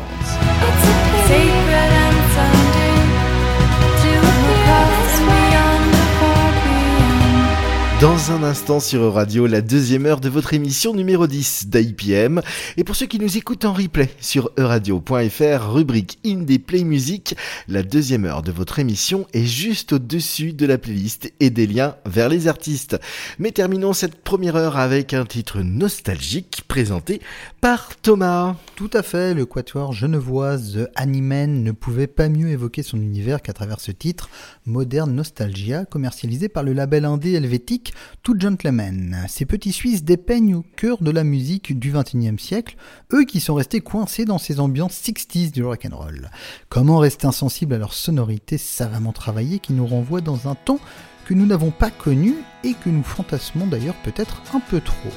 Dans 8.00 8.30
un 8.30 8.44
instant 8.44 8.78
sur 8.78 9.12
Radio, 9.12 9.48
la 9.48 9.60
deuxième 9.60 10.06
heure 10.06 10.20
de 10.20 10.28
votre 10.28 10.54
émission 10.54 10.94
numéro 10.94 11.26
10 11.26 11.66
d'IPM. 11.66 12.42
Et 12.76 12.84
pour 12.84 12.94
ceux 12.94 13.06
qui 13.06 13.18
nous 13.18 13.36
écoutent 13.36 13.64
en 13.64 13.72
replay 13.72 14.08
sur 14.20 14.52
euradio.fr, 14.56 15.72
rubrique 15.72 16.20
Indie 16.24 16.60
Play 16.60 16.84
Music, 16.84 17.34
la 17.66 17.82
deuxième 17.82 18.24
heure 18.24 18.42
de 18.42 18.52
votre 18.52 18.78
émission 18.78 19.26
est 19.32 19.46
juste 19.46 19.94
au-dessus 19.94 20.52
de 20.52 20.64
la 20.64 20.78
playlist 20.78 21.32
et 21.40 21.50
des 21.50 21.66
liens 21.66 21.96
vers 22.06 22.28
les 22.28 22.46
artistes. 22.46 23.00
Mais 23.40 23.50
terminons 23.50 23.92
cette 23.92 24.22
première 24.22 24.54
heure 24.54 24.76
avec 24.76 25.12
un 25.12 25.24
titre 25.24 25.62
nostalgique 25.62 26.62
présenté 26.68 27.20
par 27.60 27.96
Thomas. 27.96 28.54
Tout 28.76 28.90
à 28.92 29.02
fait, 29.02 29.34
le 29.34 29.44
quatuor 29.44 29.92
genevoise 29.92 30.74
The 30.74 30.88
Animen 30.94 31.64
ne 31.64 31.72
pouvait 31.72 32.06
pas 32.06 32.28
mieux 32.28 32.50
évoquer 32.50 32.84
son 32.84 32.98
univers 32.98 33.42
qu'à 33.42 33.52
travers 33.52 33.80
ce 33.80 33.90
titre, 33.90 34.30
Modern 34.66 35.12
Nostalgia, 35.12 35.84
commercialisé 35.84 36.48
par 36.48 36.62
le 36.62 36.74
label 36.74 37.04
indé 37.04 37.32
helvétique 37.32 37.87
tout 38.22 38.38
gentleman. 38.38 39.24
Ces 39.28 39.46
petits 39.46 39.72
Suisses 39.72 40.04
dépeignent 40.04 40.56
au 40.56 40.64
cœur 40.76 41.02
de 41.02 41.10
la 41.10 41.24
musique 41.24 41.78
du 41.78 41.92
XXIe 41.92 42.38
siècle, 42.38 42.76
eux 43.12 43.24
qui 43.24 43.40
sont 43.40 43.54
restés 43.54 43.80
coincés 43.80 44.24
dans 44.24 44.38
ces 44.38 44.60
ambiances 44.60 44.94
60s 44.94 45.52
du 45.52 45.64
rock'n'roll. 45.64 46.30
Comment 46.68 46.98
rester 46.98 47.26
insensible 47.26 47.74
à 47.74 47.78
leur 47.78 47.94
sonorité 47.94 48.58
savamment 48.58 49.12
travaillée 49.12 49.58
qui 49.58 49.72
nous 49.72 49.86
renvoie 49.86 50.20
dans 50.20 50.48
un 50.48 50.54
temps 50.54 50.80
que 51.26 51.34
nous 51.34 51.46
n'avons 51.46 51.70
pas 51.70 51.90
connu 51.90 52.34
et 52.64 52.72
que 52.72 52.88
nous 52.88 53.02
fantasmons 53.02 53.66
d'ailleurs 53.66 53.96
peut-être 54.02 54.42
un 54.54 54.60
peu 54.60 54.80
trop? 54.80 55.10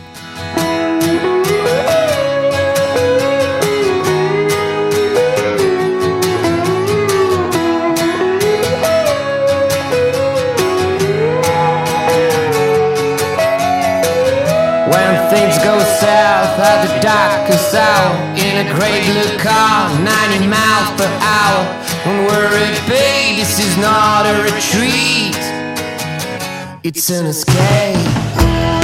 Things 15.31 15.57
go 15.59 15.79
south 15.79 16.59
at 16.59 16.83
the 16.83 16.99
darkest 16.99 17.73
hour 17.73 18.11
in 18.35 18.67
a 18.67 18.73
grey 18.75 18.99
blue 19.07 19.37
car, 19.39 19.87
90 20.03 20.47
miles 20.47 20.89
per 20.99 21.07
hour. 21.23 21.61
Don't 22.03 22.25
worry, 22.27 22.67
babe, 22.85 23.37
this 23.39 23.57
is 23.57 23.77
not 23.77 24.25
a 24.27 24.43
retreat, 24.43 25.39
it's 26.83 27.09
an 27.09 27.27
escape. 27.27 28.80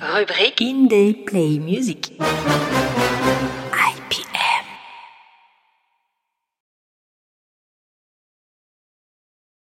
Rubrique 0.00 0.60
Music. 0.60 1.21